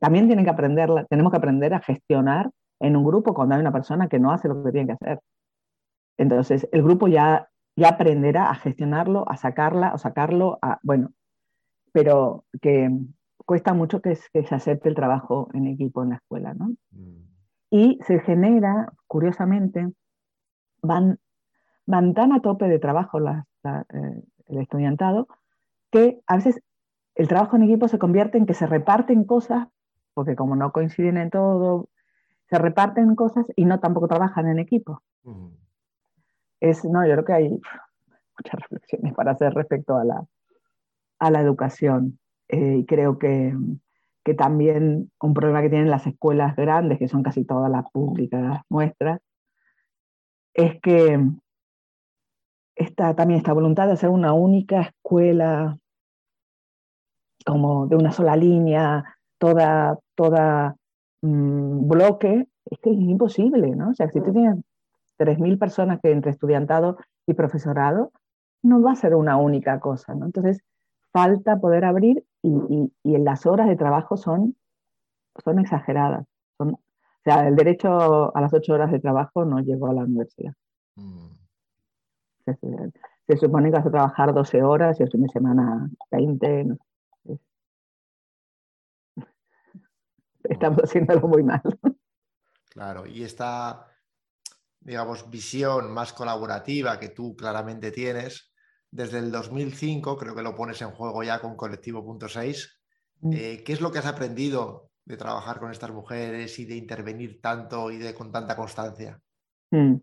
También 0.00 0.26
tienen 0.26 0.44
que 0.44 0.50
aprender, 0.50 0.90
tenemos 1.08 1.30
que 1.30 1.38
aprender 1.38 1.74
a 1.74 1.80
gestionar 1.80 2.50
en 2.80 2.96
un 2.96 3.04
grupo 3.04 3.34
cuando 3.34 3.54
hay 3.54 3.60
una 3.60 3.72
persona 3.72 4.08
que 4.08 4.18
no 4.18 4.32
hace 4.32 4.48
lo 4.48 4.62
que 4.62 4.72
tiene 4.72 4.86
que 4.86 4.92
hacer. 4.92 5.20
Entonces, 6.18 6.68
el 6.72 6.82
grupo 6.82 7.08
ya, 7.08 7.48
ya 7.76 7.90
aprenderá 7.90 8.50
a 8.50 8.54
gestionarlo, 8.54 9.28
a 9.28 9.36
sacarla, 9.36 9.88
a 9.88 9.98
sacarlo, 9.98 10.58
a, 10.62 10.78
bueno, 10.82 11.10
pero 11.92 12.44
que 12.60 12.90
cuesta 13.44 13.74
mucho 13.74 14.00
que, 14.00 14.16
se 14.16 14.54
acepte 14.54 14.88
el 14.88 14.94
trabajo 14.94 15.48
en 15.54 15.66
equipo 15.66 16.02
en 16.02 16.10
la 16.10 16.16
escuela, 16.16 16.54
¿no? 16.54 16.74
Mm. 16.90 17.26
Y 17.70 17.98
se 18.06 18.20
genera, 18.20 18.92
curiosamente, 19.06 19.92
van, 20.82 21.18
van 21.86 22.14
tan 22.14 22.32
a 22.32 22.40
tope 22.40 22.68
de 22.68 22.78
trabajo 22.78 23.18
eh, 23.20 24.22
el 24.46 24.58
estudiantado 24.58 25.28
que 25.90 26.20
a 26.26 26.36
veces 26.36 26.62
el 27.14 27.28
trabajo 27.28 27.56
en 27.56 27.64
equipo 27.64 27.88
se 27.88 27.98
convierte 27.98 28.38
en 28.38 28.46
que 28.46 28.54
se 28.54 28.66
reparten 28.66 29.24
cosas, 29.24 29.68
porque 30.14 30.36
como 30.36 30.54
no 30.54 30.72
coinciden 30.72 31.16
en 31.16 31.30
todo, 31.30 31.88
se 32.48 32.58
reparten 32.58 33.14
cosas 33.14 33.46
y 33.56 33.64
no 33.64 33.80
tampoco 33.80 34.08
trabajan 34.08 34.48
en 34.48 34.58
equipo. 34.58 35.02
Es, 36.60 36.84
no, 36.84 37.06
yo 37.06 37.12
creo 37.12 37.24
que 37.24 37.32
hay 37.32 37.48
muchas 37.50 38.60
reflexiones 38.60 39.14
para 39.14 39.32
hacer 39.32 39.52
respecto 39.52 39.96
a 39.96 40.04
la, 40.04 40.26
a 41.18 41.30
la 41.30 41.40
educación. 41.40 42.18
Eh, 42.48 42.78
y 42.78 42.86
creo 42.86 43.18
que, 43.18 43.54
que, 44.24 44.34
también 44.34 45.10
un 45.20 45.34
problema 45.34 45.62
que 45.62 45.70
tienen 45.70 45.90
las 45.90 46.06
escuelas 46.06 46.54
grandes, 46.54 46.98
que 46.98 47.08
son 47.08 47.22
casi 47.22 47.44
todas 47.44 47.70
las 47.70 47.90
públicas 47.90 48.62
nuestras, 48.70 49.20
es 50.54 50.80
que 50.80 51.20
esta, 52.76 53.16
también 53.16 53.38
esta 53.38 53.52
voluntad 53.52 53.86
de 53.86 53.94
hacer 53.94 54.10
una 54.10 54.32
única 54.32 54.82
escuela, 54.82 55.78
como 57.44 57.86
de 57.86 57.96
una 57.96 58.12
sola 58.12 58.36
línea, 58.36 59.16
toda, 59.38 59.98
toda 60.14 60.76
Mm, 61.26 61.88
bloque, 61.88 62.46
es 62.66 62.78
que 62.78 62.90
es 62.90 63.00
imposible, 63.00 63.74
¿no? 63.74 63.90
O 63.90 63.94
sea, 63.94 64.08
si 64.08 64.20
tú 64.20 64.32
tienes 64.32 64.62
3.000 65.18 65.58
personas 65.58 66.00
que 66.00 66.12
entre 66.12 66.30
estudiantado 66.30 66.98
y 67.26 67.34
profesorado, 67.34 68.12
no 68.62 68.80
va 68.80 68.92
a 68.92 68.96
ser 68.96 69.14
una 69.16 69.36
única 69.36 69.80
cosa, 69.80 70.14
¿no? 70.14 70.26
Entonces, 70.26 70.60
falta 71.12 71.58
poder 71.58 71.84
abrir 71.84 72.24
y, 72.42 72.92
y, 73.02 73.18
las 73.18 73.44
horas 73.46 73.68
de 73.68 73.76
trabajo 73.76 74.16
son, 74.16 74.56
son 75.44 75.58
exageradas. 75.58 76.26
Son, 76.58 76.74
o 76.74 76.80
sea, 77.24 77.48
el 77.48 77.56
derecho 77.56 78.36
a 78.36 78.40
las 78.40 78.52
8 78.54 78.74
horas 78.74 78.92
de 78.92 79.00
trabajo 79.00 79.44
no 79.44 79.58
llegó 79.60 79.88
a 79.88 79.94
la 79.94 80.04
universidad. 80.04 80.52
Mm. 80.94 81.26
Se, 83.26 83.36
supone 83.36 83.70
que 83.70 83.76
vas 83.78 83.86
a 83.86 83.90
trabajar 83.90 84.32
12 84.32 84.62
horas 84.62 85.00
y 85.00 85.02
el 85.02 85.10
fin 85.10 85.22
de 85.22 85.28
semana 85.28 85.90
20, 86.12 86.64
no 86.64 86.76
estamos 90.50 90.80
haciéndolo 90.82 91.28
muy 91.28 91.42
mal. 91.42 91.62
Claro, 92.68 93.06
y 93.06 93.22
esta, 93.22 93.86
digamos, 94.80 95.30
visión 95.30 95.92
más 95.92 96.12
colaborativa 96.12 96.98
que 96.98 97.08
tú 97.08 97.34
claramente 97.34 97.90
tienes, 97.90 98.52
desde 98.90 99.18
el 99.18 99.30
2005, 99.30 100.16
creo 100.16 100.34
que 100.34 100.42
lo 100.42 100.54
pones 100.54 100.80
en 100.82 100.90
juego 100.90 101.22
ya 101.22 101.40
con 101.40 101.56
Colectivo.6, 101.56 102.68
mm. 103.20 103.32
eh, 103.32 103.62
¿qué 103.64 103.72
es 103.72 103.80
lo 103.80 103.90
que 103.90 103.98
has 103.98 104.06
aprendido 104.06 104.90
de 105.04 105.16
trabajar 105.16 105.58
con 105.58 105.70
estas 105.70 105.90
mujeres 105.90 106.58
y 106.58 106.64
de 106.66 106.76
intervenir 106.76 107.40
tanto 107.40 107.90
y 107.90 107.98
de 107.98 108.14
con 108.14 108.32
tanta 108.32 108.56
constancia? 108.56 109.20
Mm. 109.70 109.96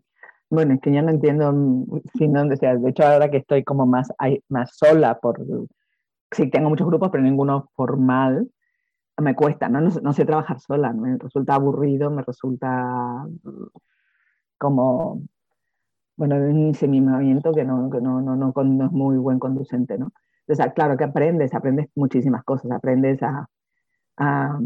Bueno, 0.50 0.74
es 0.74 0.80
que 0.80 0.92
yo 0.92 1.02
no 1.02 1.10
entiendo 1.10 1.52
sin 2.16 2.32
dónde 2.32 2.56
sea. 2.56 2.76
De 2.76 2.90
hecho, 2.90 3.04
ahora 3.04 3.30
que 3.30 3.38
estoy 3.38 3.64
como 3.64 3.86
más, 3.86 4.08
más 4.48 4.76
sola, 4.76 5.18
por 5.18 5.44
sí 6.30 6.50
tengo 6.50 6.68
muchos 6.68 6.86
grupos, 6.86 7.10
pero 7.10 7.24
ninguno 7.24 7.70
formal, 7.74 8.48
me 9.18 9.34
cuesta, 9.34 9.68
¿no? 9.68 9.80
No, 9.80 10.12
sé 10.12 10.24
trabajar 10.24 10.60
sola, 10.60 10.92
me 10.92 11.16
resulta 11.18 11.54
aburrido, 11.54 12.10
me 12.10 12.22
resulta 12.22 13.26
como, 14.58 15.22
bueno, 16.16 16.36
un 16.36 16.58
inseminamiento 16.58 17.52
que 17.52 17.64
no, 17.64 17.90
que 17.90 18.00
no, 18.00 18.20
no, 18.20 18.36
no, 18.36 18.52
es 18.86 18.92
muy 18.92 19.16
buen 19.18 19.38
conducente, 19.38 19.98
¿no? 19.98 20.12
Entonces, 20.46 20.74
claro 20.74 20.96
que 20.96 21.04
aprendes, 21.04 21.54
aprendes 21.54 21.88
muchísimas 21.94 22.44
cosas, 22.44 22.70
aprendes 22.72 23.22
a, 23.22 23.48
a 24.18 24.58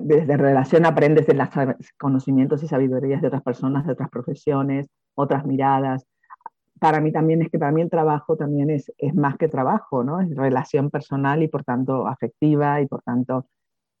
desde 0.00 0.36
relación 0.36 0.84
aprendes 0.84 1.26
de 1.26 1.34
los 1.34 1.48
conocimientos 1.98 2.62
y 2.62 2.68
sabidurías 2.68 3.20
de 3.22 3.28
otras 3.28 3.42
personas, 3.42 3.86
de 3.86 3.92
otras 3.92 4.10
profesiones, 4.10 4.88
otras 5.14 5.46
miradas, 5.46 6.06
para 6.80 7.00
mí 7.00 7.12
también 7.12 7.42
es 7.42 7.50
que 7.50 7.58
para 7.58 7.72
mí 7.72 7.82
el 7.82 7.90
trabajo 7.90 8.36
también 8.36 8.70
es, 8.70 8.92
es 8.98 9.14
más 9.14 9.36
que 9.36 9.48
trabajo, 9.48 10.04
¿no? 10.04 10.20
Es 10.20 10.34
relación 10.36 10.90
personal 10.90 11.42
y 11.42 11.48
por 11.48 11.64
tanto 11.64 12.06
afectiva 12.06 12.80
y 12.80 12.86
por 12.86 13.02
tanto, 13.02 13.46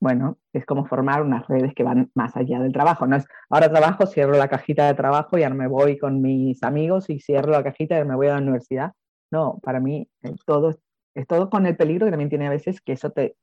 bueno, 0.00 0.38
es 0.52 0.66
como 0.66 0.84
formar 0.86 1.22
unas 1.22 1.46
redes 1.48 1.74
que 1.74 1.82
van 1.82 2.10
más 2.14 2.36
allá 2.36 2.60
del 2.60 2.72
trabajo. 2.72 3.06
No 3.06 3.16
es, 3.16 3.26
ahora 3.50 3.70
trabajo, 3.70 4.06
cierro 4.06 4.36
la 4.36 4.48
cajita 4.48 4.86
de 4.86 4.94
trabajo 4.94 5.38
y 5.38 5.42
ahora 5.42 5.54
me 5.54 5.68
voy 5.68 5.98
con 5.98 6.20
mis 6.20 6.62
amigos 6.62 7.10
y 7.10 7.20
cierro 7.20 7.52
la 7.52 7.64
cajita 7.64 7.98
y 7.98 8.04
me 8.04 8.14
voy 8.14 8.28
a 8.28 8.34
la 8.34 8.42
universidad. 8.42 8.92
No, 9.30 9.58
para 9.62 9.80
mí 9.80 10.08
eh, 10.22 10.34
todo 10.46 10.74
es 11.16 11.26
todo 11.26 11.48
con 11.48 11.66
el 11.66 11.76
peligro 11.76 12.04
que 12.06 12.10
también 12.10 12.28
tiene 12.28 12.46
a 12.46 12.50
veces 12.50 12.82
que 12.82 12.92
eso 12.92 13.10
te, 13.10 13.36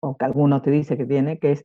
o 0.00 0.16
que 0.16 0.24
alguno 0.26 0.60
te 0.60 0.70
dice 0.70 0.96
que 0.98 1.06
tiene, 1.06 1.38
que 1.38 1.52
es 1.52 1.64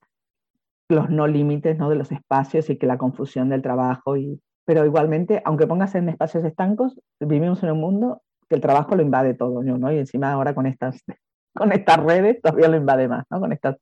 los 0.87 1.09
no 1.09 1.27
límites 1.27 1.77
¿no? 1.77 1.89
de 1.89 1.97
los 1.97 2.11
espacios 2.13 2.69
y 2.69 2.77
que 2.77 2.87
la 2.87 2.97
confusión 2.97 3.49
del 3.49 3.61
trabajo 3.61 4.15
y 4.15 4.41
pero 4.65 4.85
igualmente, 4.85 5.41
aunque 5.45 5.67
pongas 5.67 5.95
en 5.95 6.09
espacios 6.09 6.43
estancos, 6.43 6.99
vivimos 7.19 7.63
en 7.63 7.71
un 7.71 7.79
mundo 7.79 8.21
que 8.49 8.55
el 8.55 8.61
trabajo 8.61 8.95
lo 8.95 9.01
invade 9.01 9.33
todo, 9.33 9.63
¿no? 9.63 9.91
Y 9.91 9.99
encima 9.99 10.31
ahora 10.31 10.53
con 10.53 10.65
estas, 10.65 11.03
con 11.55 11.71
estas 11.71 11.97
redes 12.03 12.41
todavía 12.41 12.67
lo 12.67 12.77
invade 12.77 13.07
más, 13.07 13.25
¿no? 13.29 13.39
Con 13.39 13.53
estas, 13.53 13.77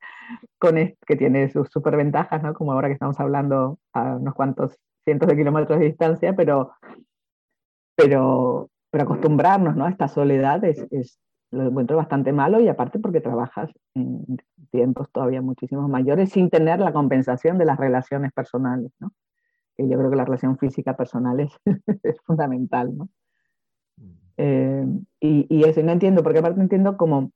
con 0.60 0.76
que 0.76 1.16
tiene 1.16 1.50
sus 1.50 1.70
superventajas, 1.70 2.44
¿no? 2.44 2.54
Como 2.54 2.74
ahora 2.74 2.88
que 2.88 2.94
estamos 2.94 3.20
hablando 3.20 3.80
a 3.94 4.18
unos 4.18 4.34
cuantos 4.34 4.78
cientos 5.06 5.28
de 5.28 5.38
kilómetros 5.38 5.80
de 5.80 5.86
distancia, 5.86 6.36
pero, 6.36 6.74
pero, 7.96 8.70
pero 8.90 9.04
acostumbrarnos, 9.04 9.76
¿no? 9.76 9.86
A 9.86 9.90
esta 9.90 10.08
soledad 10.08 10.64
es, 10.66 10.86
es, 10.92 11.20
lo 11.52 11.68
encuentro 11.68 11.98
bastante 11.98 12.34
malo 12.34 12.60
y 12.60 12.68
aparte 12.68 13.00
porque 13.00 13.22
trabajas 13.22 13.70
en 13.96 14.26
tiempos 14.72 15.12
todavía 15.12 15.42
muchísimos 15.42 15.88
mayores 15.88 16.32
sin 16.32 16.50
tener 16.50 16.80
la 16.80 16.94
compensación 16.94 17.58
de 17.58 17.66
las 17.66 17.78
relaciones 17.78 18.32
personales, 18.34 18.92
¿no? 19.00 19.12
Que 19.76 19.88
yo 19.88 19.98
creo 19.98 20.10
que 20.10 20.16
la 20.16 20.26
relación 20.26 20.58
física 20.58 20.96
personal 20.96 21.40
es, 21.40 21.52
es 22.04 22.22
fundamental, 22.22 22.98
¿no? 22.98 23.10
Mm. 23.98 24.12
Eh, 24.38 24.86
y, 25.20 25.48
y, 25.50 25.64
eso, 25.64 25.82
no 25.84 25.92
entiendo, 25.92 26.24
porque 26.24 26.40
aparte 26.40 26.62
entiendo 26.62 26.98
como 26.98 27.32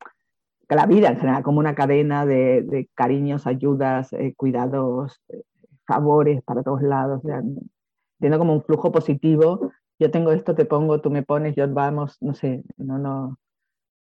que 0.68 0.76
la 0.76 0.86
vida 0.86 1.10
en 1.10 1.18
general, 1.18 1.44
como 1.44 1.60
una 1.60 1.76
cadena 1.76 2.26
de, 2.26 2.62
de 2.64 2.90
cariños, 2.94 3.48
ayudas, 3.48 4.12
eh, 4.14 4.34
cuidados, 4.36 5.22
eh, 5.30 5.44
favores 5.86 6.42
para 6.44 6.64
todos 6.64 6.82
lados. 6.82 7.22
entiendo 7.24 8.38
como 8.40 8.54
un 8.54 8.64
flujo 8.64 8.92
positivo 8.92 9.72
yo 10.00 10.12
tengo 10.12 10.32
esto, 10.32 10.56
te 10.56 10.66
pongo, 10.66 11.02
tú 11.02 11.10
me 11.10 11.24
pones, 11.24 11.56
yo 11.56 11.68
vamos, 11.74 12.18
no 12.22 12.34
sé, 12.34 12.64
no, 12.78 13.00
no, 13.00 13.38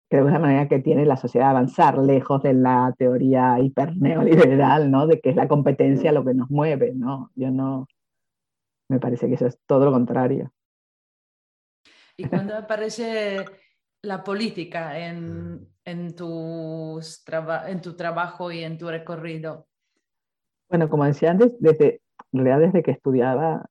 creo 0.10 0.24
que 0.24 0.30
es 0.30 0.34
la 0.34 0.40
manera 0.40 0.68
que 0.68 0.80
tiene 0.80 1.06
la 1.06 1.18
sociedad 1.18 1.48
de 1.48 1.52
avanzar, 1.52 1.98
lejos 1.98 2.44
de 2.44 2.54
la 2.54 2.94
teoría 2.98 3.60
hiperneoliberal, 3.60 4.92
¿no? 4.92 5.08
De 5.08 5.20
que 5.20 5.32
es 5.32 5.36
la 5.36 5.48
competencia 5.48 6.12
lo 6.12 6.24
que 6.24 6.34
nos 6.34 6.50
mueve, 6.52 6.94
¿no? 6.94 7.32
Yo 7.36 7.50
no, 7.52 7.88
me 8.92 9.00
parece 9.00 9.28
que 9.28 9.36
eso 9.36 9.48
es 9.48 9.58
todo 9.66 9.86
lo 9.86 9.92
contrario. 9.92 10.52
¿Y 12.18 12.26
cuando 12.26 12.56
aparece 12.56 13.46
la 14.02 14.24
política 14.24 15.00
en, 15.00 15.68
en, 15.86 16.16
tus 16.16 17.24
en 17.68 17.82
tu 17.82 17.96
trabajo 17.96 18.52
y 18.52 18.64
en 18.64 18.78
tu 18.78 18.90
recorrido? 18.90 19.68
Bueno, 20.70 20.90
como 20.90 21.06
decía 21.06 21.32
antes, 21.32 21.54
desde, 21.60 22.02
en 22.34 22.44
realidad 22.46 22.68
desde 22.68 22.84
que 22.84 22.92
estudiaba 22.92 23.66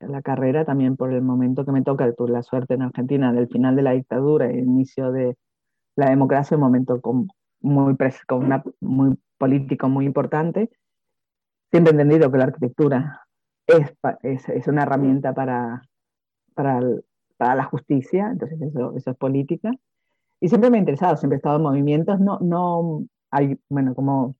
la 0.00 0.22
carrera, 0.22 0.64
también 0.64 0.96
por 0.96 1.12
el 1.12 1.22
momento 1.22 1.64
que 1.64 1.72
me 1.72 1.82
toca, 1.82 2.10
tuve 2.12 2.30
la 2.30 2.42
suerte 2.42 2.74
en 2.74 2.82
Argentina 2.82 3.32
del 3.32 3.48
final 3.48 3.76
de 3.76 3.82
la 3.82 3.92
dictadura 3.92 4.50
y 4.50 4.58
el 4.58 4.64
inicio 4.64 5.12
de 5.12 5.36
la 5.96 6.10
democracia, 6.10 6.56
un 6.56 6.62
momento 6.62 7.00
con, 7.00 7.28
muy, 7.60 7.96
con 8.26 8.44
una, 8.44 8.62
muy 8.80 9.16
político 9.38 9.88
muy 9.88 10.06
importante. 10.06 10.70
Siempre 11.70 11.92
he 11.92 11.94
entendido 11.94 12.30
que 12.30 12.38
la 12.38 12.44
arquitectura 12.44 13.21
es, 13.66 13.94
es, 14.22 14.48
es 14.48 14.68
una 14.68 14.82
herramienta 14.82 15.34
para, 15.34 15.82
para, 16.54 16.80
para, 17.36 17.54
la 17.54 17.64
justicia, 17.64 18.28
entonces 18.32 18.60
eso, 18.60 18.94
eso 18.96 19.10
es 19.10 19.16
política. 19.16 19.70
Y 20.40 20.48
siempre 20.48 20.70
me 20.70 20.78
ha 20.78 20.80
interesado, 20.80 21.16
siempre 21.16 21.36
he 21.36 21.38
estado 21.38 21.56
en 21.56 21.62
movimientos, 21.62 22.20
no, 22.20 22.38
no 22.40 23.04
hay, 23.30 23.58
bueno, 23.68 23.94
como 23.94 24.36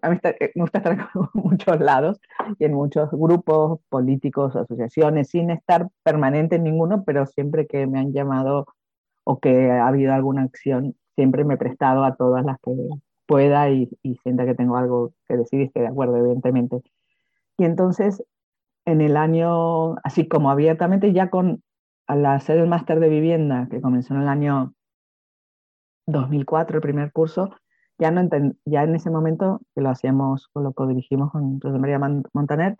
a 0.00 0.10
mí 0.10 0.18
me 0.22 0.62
gusta 0.62 0.78
estar 0.78 0.92
en 1.14 1.42
muchos 1.42 1.80
lados 1.80 2.20
y 2.58 2.64
en 2.64 2.74
muchos 2.74 3.10
grupos 3.10 3.80
políticos, 3.88 4.56
asociaciones, 4.56 5.28
sin 5.28 5.50
estar 5.50 5.88
permanente 6.02 6.56
en 6.56 6.64
ninguno, 6.64 7.04
pero 7.04 7.26
siempre 7.26 7.66
que 7.66 7.86
me 7.86 7.98
han 7.98 8.12
llamado 8.12 8.66
o 9.24 9.38
que 9.38 9.70
ha 9.70 9.86
habido 9.86 10.12
alguna 10.14 10.42
acción, 10.42 10.96
siempre 11.14 11.44
me 11.44 11.54
he 11.54 11.58
prestado 11.58 12.04
a 12.04 12.16
todas 12.16 12.44
las 12.44 12.58
que 12.60 12.72
pueda 13.26 13.70
y, 13.70 13.88
y 14.02 14.16
sienta 14.16 14.46
que 14.46 14.54
tengo 14.54 14.76
algo 14.76 15.12
que 15.28 15.36
decir 15.36 15.60
y 15.60 15.64
esté 15.64 15.80
de 15.80 15.88
acuerdo, 15.88 16.16
evidentemente. 16.16 16.82
Y 17.58 17.64
entonces, 17.64 18.22
en 18.84 19.00
el 19.00 19.16
año, 19.16 19.96
así 20.04 20.28
como 20.28 20.50
abiertamente, 20.50 21.12
ya 21.12 21.30
con 21.30 21.62
al 22.06 22.26
hacer 22.26 22.58
el 22.58 22.68
máster 22.68 23.00
de 23.00 23.08
vivienda, 23.08 23.68
que 23.70 23.80
comenzó 23.80 24.14
en 24.14 24.22
el 24.22 24.28
año 24.28 24.74
2004, 26.06 26.76
el 26.76 26.82
primer 26.82 27.12
curso, 27.12 27.54
ya, 27.98 28.10
no 28.10 28.28
ya 28.64 28.82
en 28.82 28.94
ese 28.94 29.10
momento, 29.10 29.60
que 29.74 29.82
lo 29.82 29.90
hacíamos, 29.90 30.50
lo 30.54 30.72
que 30.72 30.86
dirigimos 30.86 31.30
con 31.30 31.60
José 31.60 31.78
María 31.78 31.98
Montaner, 32.32 32.76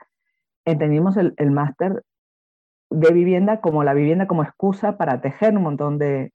entendimos 0.65 1.17
el, 1.17 1.35
el 1.37 1.51
máster 1.51 2.03
de 2.91 3.13
vivienda 3.13 3.61
como 3.61 3.85
la 3.85 3.95
vivienda 3.95 4.27
como 4.27 4.43
excusa 4.43 4.99
para 4.99 5.21
tejer 5.21 5.57
un 5.57 5.63
montón 5.63 5.99
de, 5.99 6.33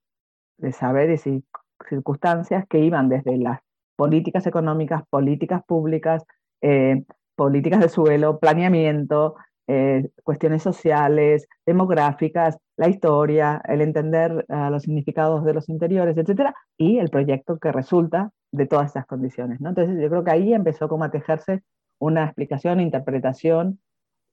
de 0.58 0.72
saberes 0.72 1.26
y 1.26 1.44
circunstancias 1.88 2.64
que 2.68 2.80
iban 2.80 3.08
desde 3.08 3.36
las 3.36 3.60
políticas 3.96 4.46
económicas, 4.46 5.02
políticas 5.08 5.62
públicas, 5.66 6.24
eh, 6.60 7.04
políticas 7.36 7.80
de 7.80 7.88
suelo, 7.88 8.38
planeamiento, 8.38 9.36
eh, 9.68 10.08
cuestiones 10.24 10.62
sociales, 10.62 11.46
demográficas, 11.66 12.56
la 12.76 12.88
historia, 12.88 13.60
el 13.68 13.82
entender 13.82 14.46
uh, 14.48 14.70
los 14.70 14.84
significados 14.84 15.44
de 15.44 15.52
los 15.52 15.68
interiores, 15.68 16.16
etcétera, 16.16 16.54
y 16.78 16.98
el 16.98 17.10
proyecto 17.10 17.58
que 17.58 17.70
resulta 17.70 18.30
de 18.50 18.66
todas 18.66 18.86
estas 18.86 19.04
condiciones. 19.04 19.60
¿no? 19.60 19.68
Entonces, 19.68 20.00
yo 20.00 20.08
creo 20.08 20.24
que 20.24 20.30
ahí 20.30 20.54
empezó 20.54 20.88
como 20.88 21.04
a 21.04 21.10
tejerse 21.10 21.62
una 21.98 22.24
explicación, 22.24 22.80
interpretación 22.80 23.78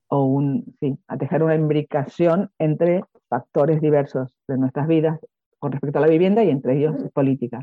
o 0.08 0.24
un, 0.24 0.76
sí, 0.80 0.98
a 1.08 1.18
tejer 1.18 1.44
una 1.44 1.56
imbricación 1.56 2.52
entre 2.58 3.04
factores 3.28 3.82
diversos 3.82 4.30
de 4.48 4.58
nuestras 4.58 4.88
vidas 4.88 5.20
con 5.60 5.74
respecto 5.74 5.98
a 5.98 6.02
la 6.02 6.08
vivienda 6.08 6.44
y 6.44 6.50
entre 6.50 6.78
ellos 6.78 6.96
política, 7.14 7.62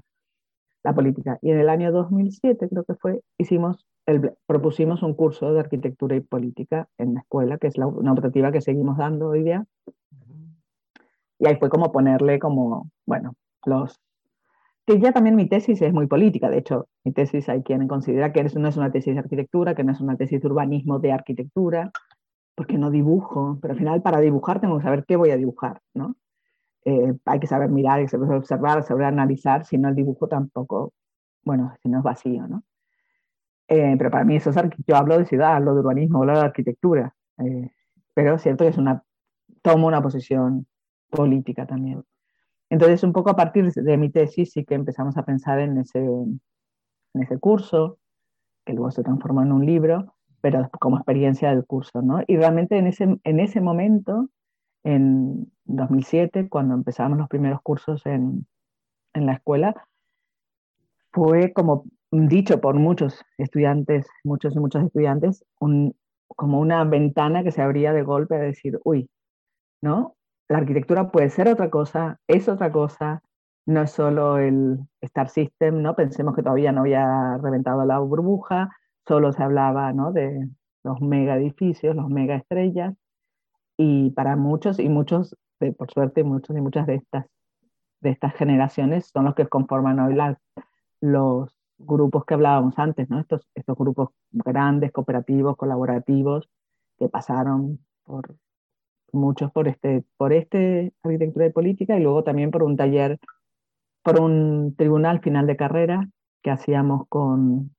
la 0.83 0.95
política. 0.95 1.39
Y 1.43 1.51
en 1.51 1.61
el 1.61 1.69
año 1.69 1.93
2007 1.93 2.69
creo 2.69 2.85
que 2.85 2.95
fue, 2.95 3.21
hicimos 3.39 3.87
el, 4.07 4.33
propusimos 4.47 5.03
un 5.03 5.15
curso 5.15 5.53
de 5.53 5.61
arquitectura 5.61 6.17
y 6.17 6.21
política 6.21 6.89
en 6.99 7.15
la 7.15 7.21
escuela, 7.21 7.59
que 7.59 7.69
es 7.69 7.79
la, 7.79 7.87
una 7.87 8.13
optativa 8.13 8.53
que 8.53 8.61
seguimos 8.61 8.99
dando 8.99 9.29
hoy 9.29 9.45
día. 9.45 9.65
Y 11.39 11.47
ahí 11.47 11.57
fue 11.57 11.69
como 11.69 11.93
ponerle 11.93 12.39
como, 12.39 12.91
bueno, 13.07 13.35
los... 13.65 14.01
Que 14.85 14.99
ya 14.99 15.13
también 15.13 15.37
mi 15.37 15.49
tesis 15.49 15.81
es 15.81 15.93
muy 15.93 16.09
política, 16.09 16.51
de 16.51 16.59
hecho, 16.59 16.89
mi 17.05 17.13
tesis 17.13 17.49
hay 17.49 17.63
quien 17.63 17.87
considera 17.87 18.33
que 18.33 18.43
no 18.43 18.69
es 18.69 18.77
una 18.77 18.91
tesis 18.91 19.15
de 19.15 19.21
arquitectura, 19.21 19.77
que 19.77 19.85
no 19.85 19.93
es 19.93 20.01
una 20.01 20.17
tesis 20.17 20.41
de 20.41 20.49
urbanismo 20.49 20.99
de 20.99 21.13
arquitectura, 21.13 21.93
porque 22.57 22.79
no 22.79 22.91
dibujo, 22.91 23.59
pero 23.63 23.75
al 23.75 23.79
final 23.79 24.03
para 24.03 24.21
dibujar 24.21 24.61
tengo 24.61 24.77
que 24.79 24.83
saber 24.83 25.05
qué 25.07 25.15
voy 25.15 25.31
a 25.31 25.37
dibujar, 25.37 25.81
¿no? 25.95 26.17
Eh, 26.85 27.15
hay 27.25 27.41
que 27.41 27.47
saber 27.47 27.69
mirar, 27.71 27.99
hay 27.99 28.05
que 28.07 28.11
saber 28.11 28.31
observar, 28.37 28.83
saber 28.83 29.05
analizar, 29.07 29.65
si 29.65 29.79
no 29.79 29.89
el 29.89 29.95
dibujo 29.95 30.27
tampoco, 30.29 30.93
bueno, 31.45 31.75
si 31.83 31.89
no 31.89 31.99
es 31.99 32.05
vacío, 32.05 32.47
¿no? 32.49 32.65
Eh, 33.69 33.95
pero 33.97 34.11
para 34.11 34.25
mí 34.25 34.37
eso 34.37 34.51
es, 34.51 34.57
yo 34.87 34.97
hablo 34.97 35.19
de 35.19 35.27
ciudad, 35.27 35.57
hablo 35.57 35.75
de 35.75 35.81
urbanismo, 35.81 36.19
hablo 36.19 36.35
de 36.35 36.41
arquitectura, 36.41 37.15
eh, 37.39 37.71
pero 38.15 38.35
es 38.35 38.43
cierto 38.43 38.65
que 38.65 38.71
es 38.71 38.79
una, 38.79 39.03
tomo 39.63 39.87
una 39.87 40.03
posición 40.03 40.67
política 41.11 41.67
también. 41.67 42.05
Entonces, 42.69 43.03
un 43.05 43.13
poco 43.13 43.31
a 43.31 43.37
partir 43.37 43.71
de 43.73 43.97
mi 43.97 44.11
tesis 44.11 44.53
sí 44.53 44.65
que 44.65 44.75
empezamos 44.75 45.17
a 45.17 45.25
pensar 45.25 45.59
en 45.61 45.79
ese, 45.79 46.01
en 46.01 46.41
ese 47.23 47.39
curso, 47.39 47.99
que 48.65 48.73
luego 48.73 48.91
se 48.91 49.03
transformó 49.03 49.43
en 49.43 49.53
un 49.53 49.67
libro, 49.67 50.15
pero 50.41 50.69
como 50.81 50.97
experiencia 50.97 51.51
del 51.51 51.65
curso, 51.65 52.03
¿no? 52.03 52.23
Y 52.27 52.37
realmente 52.37 52.77
en 52.77 52.87
ese, 52.87 53.19
en 53.23 53.41
ese 53.41 53.61
momento, 53.61 54.29
en 54.85 55.53
2007, 55.65 56.49
cuando 56.49 56.75
empezamos 56.75 57.19
los 57.19 57.29
primeros 57.29 57.61
cursos 57.63 58.05
en, 58.07 58.47
en 59.15 59.27
la 59.27 59.35
escuela, 59.35 59.75
fue 61.13 61.53
como 61.53 61.85
dicho 62.11 62.61
por 62.61 62.75
muchos 62.75 63.25
estudiantes, 63.39 64.07
muchos 64.25 64.55
y 64.57 64.59
muchos 64.59 64.85
estudiantes, 64.85 65.45
un, 65.61 65.95
como 66.29 66.61
una 66.61 66.85
ventana 66.85 67.43
que 67.43 67.53
se 67.53 67.63
abría 67.63 67.93
de 67.93 68.03
golpe 68.03 68.37
a 68.37 68.41
decir, 68.41 68.79
uy, 68.85 69.09
¿no? 69.83 70.17
La 70.49 70.59
arquitectura 70.59 71.11
puede 71.11 71.31
ser 71.31 71.49
otra 71.49 71.71
cosa, 71.71 72.21
es 72.27 72.49
otra 72.49 72.73
cosa, 72.73 73.23
no 73.67 73.83
es 73.83 73.91
solo 73.93 74.39
el 74.39 74.79
Star 75.01 75.29
System, 75.29 75.83
¿no? 75.83 75.95
Pensemos 75.97 76.35
que 76.35 76.43
todavía 76.43 76.73
no 76.73 76.83
había 76.83 77.39
reventado 77.39 77.85
la 77.85 77.99
burbuja, 78.01 78.71
solo 79.07 79.33
se 79.33 79.43
hablaba 79.43 79.93
¿no? 79.93 80.13
de 80.13 80.49
los 80.85 81.01
mega 81.01 81.37
edificios, 81.37 81.97
los 81.97 82.09
mega 82.09 82.37
estrellas, 82.37 82.95
y 83.83 84.11
para 84.11 84.37
muchos, 84.37 84.79
y 84.79 84.89
muchos, 84.89 85.37
de, 85.59 85.73
por 85.73 85.91
suerte, 85.91 86.23
muchos 86.23 86.57
y 86.57 86.61
muchas 86.61 86.87
de 86.87 86.95
estas, 86.97 87.27
de 88.01 88.11
estas 88.11 88.33
generaciones 88.35 89.11
son 89.13 89.25
los 89.25 89.35
que 89.35 89.49
conforman 89.49 89.99
hoy 89.99 90.17
los 91.01 91.53
grupos 91.79 92.25
que 92.25 92.35
hablábamos 92.35 92.79
antes, 92.79 93.11
¿no? 93.11 93.19
estos, 93.19 93.49
estos 93.57 93.77
grupos 93.77 94.11
grandes, 94.31 94.93
cooperativos, 94.93 95.57
colaborativos, 95.57 96.49
que 96.97 97.09
pasaron 97.09 97.81
por 98.05 98.37
muchos 99.13 99.51
por 99.51 99.67
este, 99.67 100.05
por 100.17 100.33
este 100.33 100.95
arquitectura 101.03 101.47
y 101.47 101.51
política 101.53 101.99
y 101.99 102.03
luego 102.03 102.23
también 102.23 102.53
por 102.53 102.63
un 102.63 102.77
taller, 102.77 103.19
por 104.05 104.21
un 104.21 104.77
tribunal 104.77 105.21
final 105.21 105.49
de 105.49 105.57
carrera 105.57 106.09
que 106.41 106.51
hacíamos 106.53 107.09
con 107.09 107.75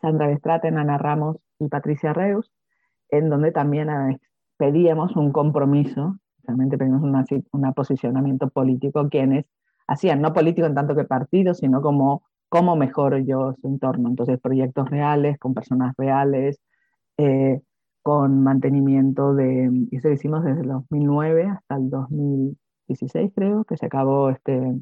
Sandra 0.00 0.26
Bestraten, 0.26 0.76
Ana 0.76 0.98
Ramos 0.98 1.36
y 1.60 1.68
Patricia 1.68 2.12
Reus, 2.12 2.52
en 3.10 3.30
donde 3.30 3.52
también 3.52 3.88
pedíamos 4.56 5.16
un 5.16 5.32
compromiso, 5.32 6.18
realmente 6.42 6.78
pedimos 6.78 7.02
un 7.02 7.72
posicionamiento 7.74 8.48
político, 8.48 9.08
quienes 9.08 9.46
hacían, 9.86 10.20
no 10.20 10.32
político 10.32 10.66
en 10.66 10.74
tanto 10.74 10.94
que 10.94 11.04
partido, 11.04 11.54
sino 11.54 11.82
como 11.82 12.22
cómo 12.48 12.76
mejoro 12.76 13.18
yo 13.18 13.54
su 13.60 13.68
entorno. 13.68 14.08
Entonces, 14.08 14.40
proyectos 14.40 14.88
reales, 14.88 15.38
con 15.38 15.54
personas 15.54 15.94
reales, 15.98 16.60
eh, 17.18 17.60
con 18.02 18.42
mantenimiento 18.42 19.34
de, 19.34 19.70
y 19.90 19.96
eso 19.96 20.08
lo 20.08 20.14
hicimos 20.14 20.44
desde 20.44 20.60
el 20.60 20.68
2009 20.68 21.48
hasta 21.48 21.76
el 21.76 21.90
2016, 21.90 23.32
creo, 23.34 23.64
que 23.64 23.76
se 23.76 23.86
acabó 23.86 24.30
este, 24.30 24.78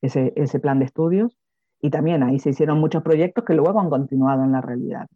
ese, 0.00 0.32
ese 0.36 0.60
plan 0.60 0.78
de 0.78 0.86
estudios. 0.86 1.36
Y 1.80 1.90
también 1.90 2.22
ahí 2.22 2.38
se 2.38 2.50
hicieron 2.50 2.80
muchos 2.80 3.02
proyectos 3.02 3.44
que 3.44 3.54
luego 3.54 3.80
han 3.80 3.90
continuado 3.90 4.44
en 4.44 4.52
la 4.52 4.60
realidad, 4.60 5.06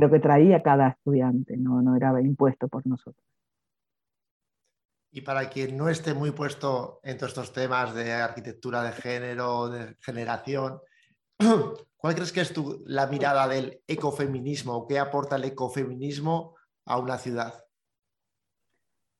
pero 0.00 0.10
que 0.10 0.20
traía 0.20 0.62
cada 0.62 0.88
estudiante, 0.88 1.58
no, 1.58 1.82
no 1.82 1.94
era 1.94 2.18
impuesto 2.22 2.68
por 2.68 2.86
nosotros. 2.86 3.22
Y 5.12 5.20
para 5.20 5.50
quien 5.50 5.76
no 5.76 5.90
esté 5.90 6.14
muy 6.14 6.30
puesto 6.30 7.00
en 7.02 7.18
todos 7.18 7.32
estos 7.32 7.52
temas 7.52 7.94
de 7.94 8.10
arquitectura 8.10 8.82
de 8.82 8.92
género, 8.92 9.68
de 9.68 9.96
generación, 10.00 10.80
¿cuál 11.98 12.14
crees 12.14 12.32
que 12.32 12.40
es 12.40 12.50
tu, 12.54 12.82
la 12.86 13.08
mirada 13.08 13.46
del 13.46 13.82
ecofeminismo 13.86 14.74
o 14.74 14.86
qué 14.86 14.98
aporta 14.98 15.36
el 15.36 15.44
ecofeminismo 15.44 16.54
a 16.86 16.98
una 16.98 17.18
ciudad? 17.18 17.62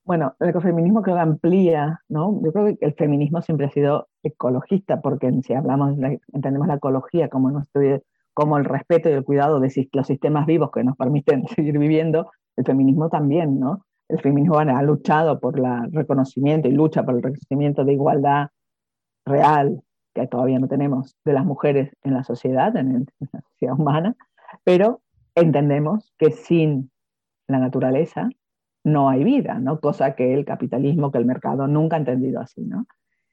Bueno, 0.04 0.34
el 0.40 0.48
ecofeminismo 0.48 1.02
que 1.02 1.10
amplía, 1.10 2.00
¿no? 2.08 2.40
Yo 2.42 2.54
creo 2.54 2.64
que 2.64 2.78
el 2.80 2.94
feminismo 2.94 3.42
siempre 3.42 3.66
ha 3.66 3.70
sido 3.70 4.08
ecologista, 4.22 5.02
porque 5.02 5.30
si 5.42 5.52
hablamos, 5.52 5.98
entendemos 6.32 6.68
la 6.68 6.76
ecología 6.76 7.28
como, 7.28 7.50
nuestro, 7.50 7.82
como 8.40 8.56
el 8.56 8.64
respeto 8.64 9.10
y 9.10 9.12
el 9.12 9.22
cuidado 9.22 9.60
de 9.60 9.70
los 9.92 10.06
sistemas 10.06 10.46
vivos 10.46 10.70
que 10.72 10.82
nos 10.82 10.96
permiten 10.96 11.46
seguir 11.54 11.78
viviendo, 11.78 12.30
el 12.56 12.64
feminismo 12.64 13.10
también, 13.10 13.60
¿no? 13.60 13.84
el 14.08 14.18
feminismo 14.18 14.58
ha 14.58 14.82
luchado 14.82 15.38
por 15.38 15.58
el 15.58 15.92
reconocimiento 15.92 16.66
y 16.66 16.72
lucha 16.72 17.04
por 17.04 17.16
el 17.16 17.22
reconocimiento 17.22 17.84
de 17.84 17.92
igualdad 17.92 18.48
real, 19.26 19.82
que 20.14 20.26
todavía 20.26 20.58
no 20.58 20.68
tenemos, 20.68 21.14
de 21.22 21.34
las 21.34 21.44
mujeres 21.44 21.92
en 22.02 22.14
la 22.14 22.24
sociedad, 22.24 22.74
en, 22.78 23.06
la 23.30 23.40
sociedad 23.52 23.78
humana, 23.78 24.16
pero 24.64 25.02
entendemos 25.34 26.10
que 26.16 26.30
sin 26.30 26.90
la 27.46 27.58
naturaleza 27.58 28.30
no 28.84 29.10
hay 29.10 29.22
vida, 29.22 29.58
¿no? 29.58 29.80
Cosa 29.80 30.14
que 30.14 30.32
el 30.32 30.46
capitalismo, 30.46 31.12
que 31.12 31.18
el 31.18 31.26
mercado 31.26 31.66
nunca 31.66 31.96
ha 31.96 31.98
entendido 31.98 32.40
así, 32.40 32.62
¿no? 32.62 32.86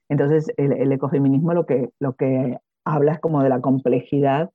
Entonces, 0.10 0.52
el, 0.58 0.92
ecofeminismo 0.92 1.54
lo 1.54 1.66
que, 1.66 1.92
lo 2.00 2.14
que 2.14 2.58
habla 2.84 3.14
es 3.14 3.20
como 3.20 3.42
de 3.42 3.50
la 3.50 3.62
complejidad 3.62 4.52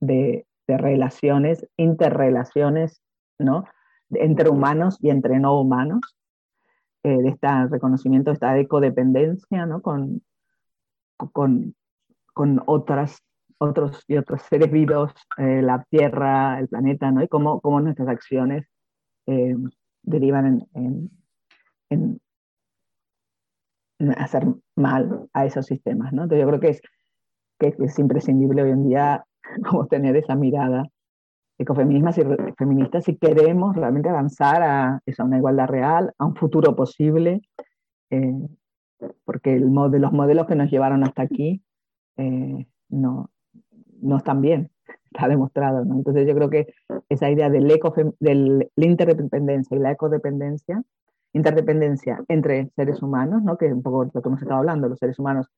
de, 0.00 0.46
de 0.66 0.78
relaciones, 0.78 1.66
interrelaciones, 1.76 3.02
¿no? 3.38 3.64
entre 4.10 4.48
humanos 4.48 4.98
y 5.00 5.10
entre 5.10 5.38
no 5.38 5.60
humanos, 5.60 6.16
eh, 7.02 7.16
de 7.22 7.28
este 7.28 7.48
reconocimiento 7.68 8.30
de 8.30 8.34
esta 8.34 8.58
ecodependencia 8.58 9.66
¿no? 9.66 9.80
con, 9.82 10.22
con, 11.16 11.74
con 12.34 12.62
otras, 12.66 13.22
otros 13.58 14.04
y 14.06 14.16
otros 14.16 14.42
seres 14.42 14.70
vivos, 14.70 15.12
eh, 15.38 15.62
la 15.62 15.84
Tierra, 15.90 16.58
el 16.58 16.68
planeta, 16.68 17.10
¿no? 17.10 17.22
y 17.22 17.28
cómo, 17.28 17.60
cómo 17.60 17.80
nuestras 17.80 18.08
acciones 18.08 18.66
eh, 19.26 19.56
derivan 20.02 20.66
en, 20.74 21.10
en, 21.90 22.20
hacer 24.16 24.46
mal 24.76 25.28
a 25.32 25.44
esos 25.44 25.66
sistemas. 25.66 26.12
¿no? 26.12 26.22
Entonces 26.22 26.42
yo 26.44 26.48
creo 26.48 26.60
que 26.60 26.68
es, 26.68 26.82
que 27.58 27.74
es 27.84 27.98
imprescindible 27.98 28.62
hoy 28.62 28.70
en 28.70 28.88
día 28.88 29.24
como 29.68 29.86
tener 29.86 30.16
esa 30.16 30.34
mirada 30.34 30.84
ecofeministas 31.60 32.18
y 32.18 32.52
feministas 32.56 33.04
si 33.04 33.16
queremos 33.16 33.76
realmente 33.76 34.08
avanzar 34.08 34.62
a, 34.62 35.02
una 35.18 35.36
igualdad 35.36 35.68
real, 35.68 36.14
a 36.16 36.24
un 36.24 36.34
futuro 36.34 36.74
posible, 36.74 37.42
eh, 38.08 38.48
porque 39.24 39.54
el 39.54 39.70
los 39.70 40.12
modelos 40.12 40.46
que 40.46 40.54
nos 40.54 40.70
llevaron 40.70 41.04
hasta 41.04 41.22
aquí 41.22 41.62
eh, 42.16 42.66
no, 42.88 43.30
no 44.00 44.16
están 44.16 44.40
bien, 44.40 44.70
está 45.12 45.28
demostrado. 45.28 45.82
Entonces 45.82 46.26
yo 46.26 46.34
creo 46.34 46.48
que 46.48 46.72
esa 47.10 47.30
idea 47.30 47.50
del 47.50 47.68
de 47.68 48.70
la 48.74 48.86
interdependencia 48.86 49.76
y 49.76 49.80
la 49.80 49.92
ecodependencia, 49.92 50.82
interdependencia 51.34 52.24
entre 52.28 52.70
seres 52.74 53.02
humanos, 53.02 53.42
¿no? 53.42 53.58
que 53.58 53.66
es 53.66 53.72
un 53.72 53.82
poco 53.82 54.04
lo 54.04 54.22
que 54.22 54.28
hemos 54.28 54.40
estado 54.40 54.60
hablando, 54.60 54.88
los 54.88 54.98
seres 54.98 55.18
humanos 55.18 55.48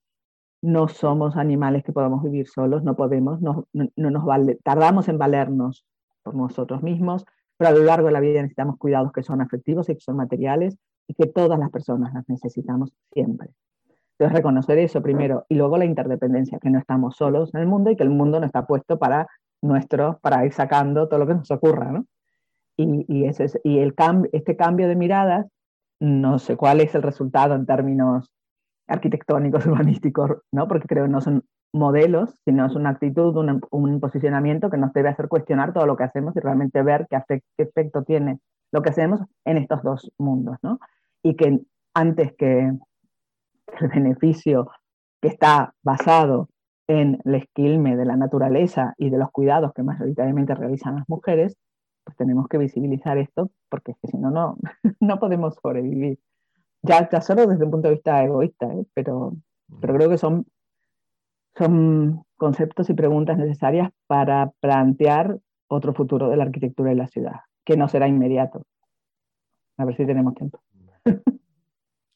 no 0.62 0.86
somos 0.86 1.36
animales 1.36 1.82
que 1.82 1.92
podamos 1.92 2.22
vivir 2.22 2.48
solos, 2.48 2.84
no 2.84 2.94
podemos, 2.94 3.40
no, 3.40 3.66
no, 3.72 4.10
nos 4.10 4.24
vale, 4.24 4.58
tardamos 4.62 5.08
en 5.08 5.18
valernos 5.18 5.84
por 6.22 6.36
nosotros 6.36 6.82
mismos, 6.82 7.26
pero 7.56 7.70
a 7.70 7.72
lo 7.72 7.82
largo 7.82 8.06
de 8.06 8.12
la 8.12 8.20
vida 8.20 8.40
necesitamos 8.40 8.78
cuidados 8.78 9.12
que 9.12 9.24
son 9.24 9.40
afectivos 9.40 9.88
y 9.88 9.94
que 9.94 10.00
son 10.00 10.16
materiales 10.16 10.78
y 11.08 11.14
que 11.14 11.26
todas 11.26 11.58
las 11.58 11.70
personas 11.70 12.14
las 12.14 12.28
necesitamos 12.28 12.92
siempre. 13.12 13.50
Entonces, 14.12 14.36
reconocer 14.36 14.78
eso 14.78 15.02
primero 15.02 15.46
y 15.48 15.56
luego 15.56 15.76
la 15.78 15.84
interdependencia, 15.84 16.60
que 16.60 16.70
no 16.70 16.78
estamos 16.78 17.16
solos 17.16 17.52
en 17.54 17.60
el 17.60 17.66
mundo 17.66 17.90
y 17.90 17.96
que 17.96 18.04
el 18.04 18.10
mundo 18.10 18.38
no 18.38 18.46
está 18.46 18.64
puesto 18.64 18.98
para 18.98 19.26
nuestro, 19.62 20.20
para 20.22 20.46
ir 20.46 20.52
sacando 20.52 21.08
todo 21.08 21.18
lo 21.18 21.26
que 21.26 21.34
nos 21.34 21.50
ocurra. 21.50 22.02
Y, 22.76 23.04
y, 23.08 23.24
ese 23.24 23.44
es, 23.44 23.60
y 23.64 23.78
el 23.80 23.94
este 24.32 24.56
cambio 24.56 24.86
de 24.86 24.94
miradas, 24.94 25.46
no 25.98 26.38
sé 26.38 26.56
cuál 26.56 26.80
es 26.80 26.94
el 26.94 27.02
resultado 27.02 27.54
en 27.54 27.66
términos 27.66 28.32
arquitectónicos, 28.86 29.66
urbanísticos, 29.66 30.42
¿no? 30.52 30.68
Porque 30.68 30.88
creo 30.88 31.04
que 31.04 31.10
no 31.10 31.20
son 31.20 31.44
modelos, 31.72 32.34
sino 32.44 32.66
es 32.66 32.74
una 32.74 32.90
actitud, 32.90 33.34
un, 33.70 34.00
posicionamiento 34.00 34.70
que 34.70 34.76
nos 34.76 34.92
debe 34.92 35.08
hacer 35.08 35.28
cuestionar 35.28 35.72
todo 35.72 35.86
lo 35.86 35.96
que 35.96 36.04
hacemos 36.04 36.36
y 36.36 36.40
realmente 36.40 36.82
ver 36.82 37.06
qué, 37.08 37.42
efecto 37.56 38.02
tiene 38.02 38.40
lo 38.72 38.82
que 38.82 38.90
hacemos 38.90 39.20
en 39.44 39.56
estos 39.56 39.82
dos 39.82 40.12
mundos, 40.18 40.56
¿no? 40.62 40.78
Y 41.22 41.36
que 41.36 41.60
antes 41.94 42.34
que 42.36 42.72
el 43.80 43.88
beneficio 43.88 44.70
que 45.20 45.28
está 45.28 45.74
basado 45.82 46.48
en 46.88 47.20
el 47.24 47.36
esquilme 47.36 47.96
de 47.96 48.04
la 48.04 48.16
naturaleza 48.16 48.94
y 48.98 49.08
de 49.08 49.18
los 49.18 49.30
cuidados 49.30 49.72
que 49.72 49.82
mayoritariamente 49.82 50.54
realizan 50.54 50.96
las 50.96 51.08
mujeres, 51.08 51.56
pues 52.04 52.16
tenemos 52.16 52.48
que 52.48 52.58
visibilizar 52.58 53.16
esto 53.18 53.50
porque 53.70 53.92
es 53.92 53.98
que 54.02 54.08
si 54.08 54.18
no, 54.18 54.30
no 54.30 54.56
podemos 55.20 55.54
sobrevivir. 55.62 56.18
Ya, 56.82 57.08
ya 57.08 57.20
solo 57.20 57.46
desde 57.46 57.64
un 57.64 57.70
punto 57.70 57.88
de 57.88 57.94
vista 57.94 58.22
egoísta, 58.24 58.66
¿eh? 58.66 58.84
pero, 58.94 59.36
pero 59.80 59.94
creo 59.94 60.10
que 60.10 60.18
son 60.18 60.46
son 61.56 62.24
conceptos 62.36 62.88
y 62.90 62.94
preguntas 62.94 63.38
necesarias 63.38 63.90
para 64.06 64.50
plantear 64.60 65.38
otro 65.68 65.94
futuro 65.94 66.28
de 66.28 66.36
la 66.36 66.44
arquitectura 66.44 66.92
y 66.92 66.96
la 66.96 67.06
ciudad, 67.06 67.40
que 67.64 67.76
no 67.76 67.88
será 67.88 68.08
inmediato. 68.08 68.64
A 69.76 69.84
ver 69.84 69.96
si 69.96 70.06
tenemos 70.06 70.34
tiempo. 70.34 70.62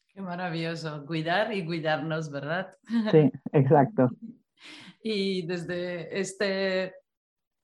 Qué 0.09 0.23
maravilloso, 0.23 1.05
cuidar 1.07 1.53
y 1.53 1.65
cuidarnos, 1.65 2.31
¿verdad? 2.31 2.75
Sí, 3.11 3.31
exacto. 3.53 4.11
y 5.03 5.47
desde 5.47 6.19
este, 6.19 6.95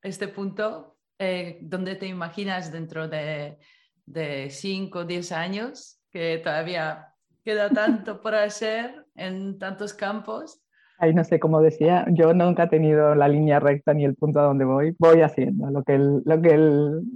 este 0.02 0.28
punto, 0.28 0.98
eh, 1.18 1.58
¿dónde 1.62 1.96
te 1.96 2.06
imaginas 2.06 2.70
dentro 2.70 3.08
de, 3.08 3.58
de 4.04 4.50
5 4.50 4.98
o 4.98 5.04
10 5.04 5.32
años? 5.32 6.01
Que 6.12 6.38
todavía 6.38 7.14
queda 7.44 7.70
tanto 7.70 8.20
por 8.20 8.35
hacer 8.35 9.07
en 9.14 9.59
tantos 9.59 9.94
campos 9.94 10.62
Ahí 11.03 11.12
no 11.12 11.25
sé, 11.25 11.40
como 11.40 11.61
decía, 11.61 12.07
yo 12.12 12.33
nunca 12.33 12.62
he 12.62 12.68
tenido 12.68 13.16
la 13.16 13.27
línea 13.27 13.59
recta 13.59 13.92
ni 13.92 14.05
el 14.05 14.14
punto 14.14 14.38
a 14.38 14.44
donde 14.44 14.64
voy. 14.64 14.94
Voy 15.01 15.20
haciendo 15.20 15.68
lo 15.68 15.83
que, 15.83 15.98
lo 15.98 16.40
que 16.40 16.57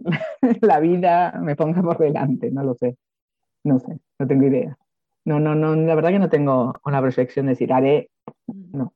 la 0.61 0.81
vida 0.81 1.39
me 1.41 1.55
ponga 1.55 1.83
por 1.83 1.97
delante, 1.97 2.51
no 2.51 2.65
lo 2.65 2.75
sé. 2.75 2.97
No 3.63 3.79
sé, 3.79 4.01
no 4.19 4.27
tengo 4.27 4.45
idea. 4.45 4.77
No, 5.25 5.39
no, 5.39 5.55
no, 5.55 5.77
la 5.77 5.95
verdad 5.95 6.11
que 6.11 6.19
no 6.19 6.29
tengo 6.29 6.75
una 6.85 7.01
proyección 7.01 7.47
de 7.47 7.51
decir, 7.51 7.73
haré. 7.73 8.11
No, 8.49 8.93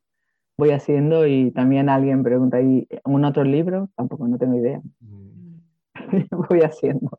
voy 0.57 0.71
haciendo 0.71 1.25
y 1.25 1.51
también 1.51 1.87
alguien 1.87 2.21
pregunta, 2.21 2.59
¿y 2.59 2.85
un 3.05 3.23
otro 3.23 3.45
libro? 3.45 3.89
Tampoco, 3.95 4.27
no 4.27 4.37
tengo 4.37 4.57
idea. 4.57 4.81
Mm. 4.99 5.55
voy 6.49 6.63
haciendo. 6.63 7.17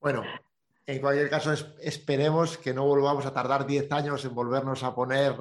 Bueno, 0.00 0.22
en 0.86 1.00
cualquier 1.00 1.30
caso, 1.30 1.52
esperemos 1.80 2.58
que 2.58 2.74
no 2.74 2.84
volvamos 2.84 3.24
a 3.24 3.32
tardar 3.32 3.66
10 3.66 3.90
años 3.92 4.24
en 4.24 4.34
volvernos 4.34 4.82
a 4.82 4.94
poner 4.94 5.34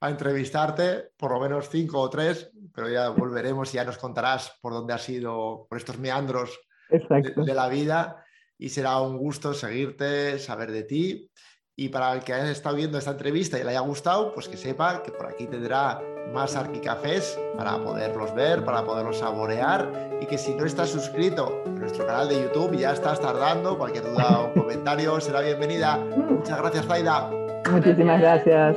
a 0.00 0.10
entrevistarte, 0.10 1.10
por 1.16 1.32
lo 1.32 1.40
menos 1.40 1.68
5 1.68 1.98
o 1.98 2.08
3, 2.10 2.52
pero 2.72 2.88
ya 2.88 3.08
volveremos 3.08 3.72
y 3.72 3.76
ya 3.76 3.84
nos 3.84 3.98
contarás 3.98 4.56
por 4.60 4.72
dónde 4.72 4.94
has 4.94 5.08
ido, 5.08 5.66
por 5.68 5.78
estos 5.78 5.98
meandros 5.98 6.60
de, 6.88 7.54
la 7.54 7.68
vida. 7.68 8.24
Y 8.56 8.68
será 8.68 9.00
un 9.00 9.18
gusto 9.18 9.52
seguirte, 9.52 10.38
saber 10.38 10.70
de 10.70 10.84
ti. 10.84 11.30
Y 11.76 11.88
para 11.88 12.12
el 12.12 12.22
que 12.22 12.32
haya 12.32 12.50
estado 12.50 12.76
viendo 12.76 12.98
esta 12.98 13.10
entrevista 13.10 13.58
y 13.58 13.64
le 13.64 13.70
haya 13.70 13.80
gustado, 13.80 14.32
pues 14.32 14.48
que 14.48 14.56
sepa 14.56 15.02
que 15.02 15.10
por 15.10 15.26
aquí 15.26 15.46
tendrá 15.46 16.00
más 16.32 16.54
arquicafés 16.56 17.38
para 17.56 17.82
poderlos 17.82 18.34
ver, 18.34 18.64
para 18.64 18.84
poderlos 18.84 19.18
saborear 19.18 20.18
y 20.20 20.26
que 20.26 20.38
si 20.38 20.54
no 20.54 20.64
estás 20.64 20.90
suscrito 20.90 21.62
a 21.66 21.70
nuestro 21.70 22.06
canal 22.06 22.28
de 22.28 22.42
YouTube 22.42 22.76
ya 22.76 22.92
estás 22.92 23.20
tardando, 23.20 23.76
cualquier 23.76 24.04
duda 24.04 24.40
o 24.40 24.54
comentario 24.60 25.20
será 25.20 25.40
bienvenida. 25.40 25.96
Muchas 25.96 26.58
gracias, 26.58 26.86
Zaida. 26.86 27.30
Muchísimas 27.70 28.20
gracias. 28.20 28.76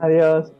Adiós. 0.00 0.52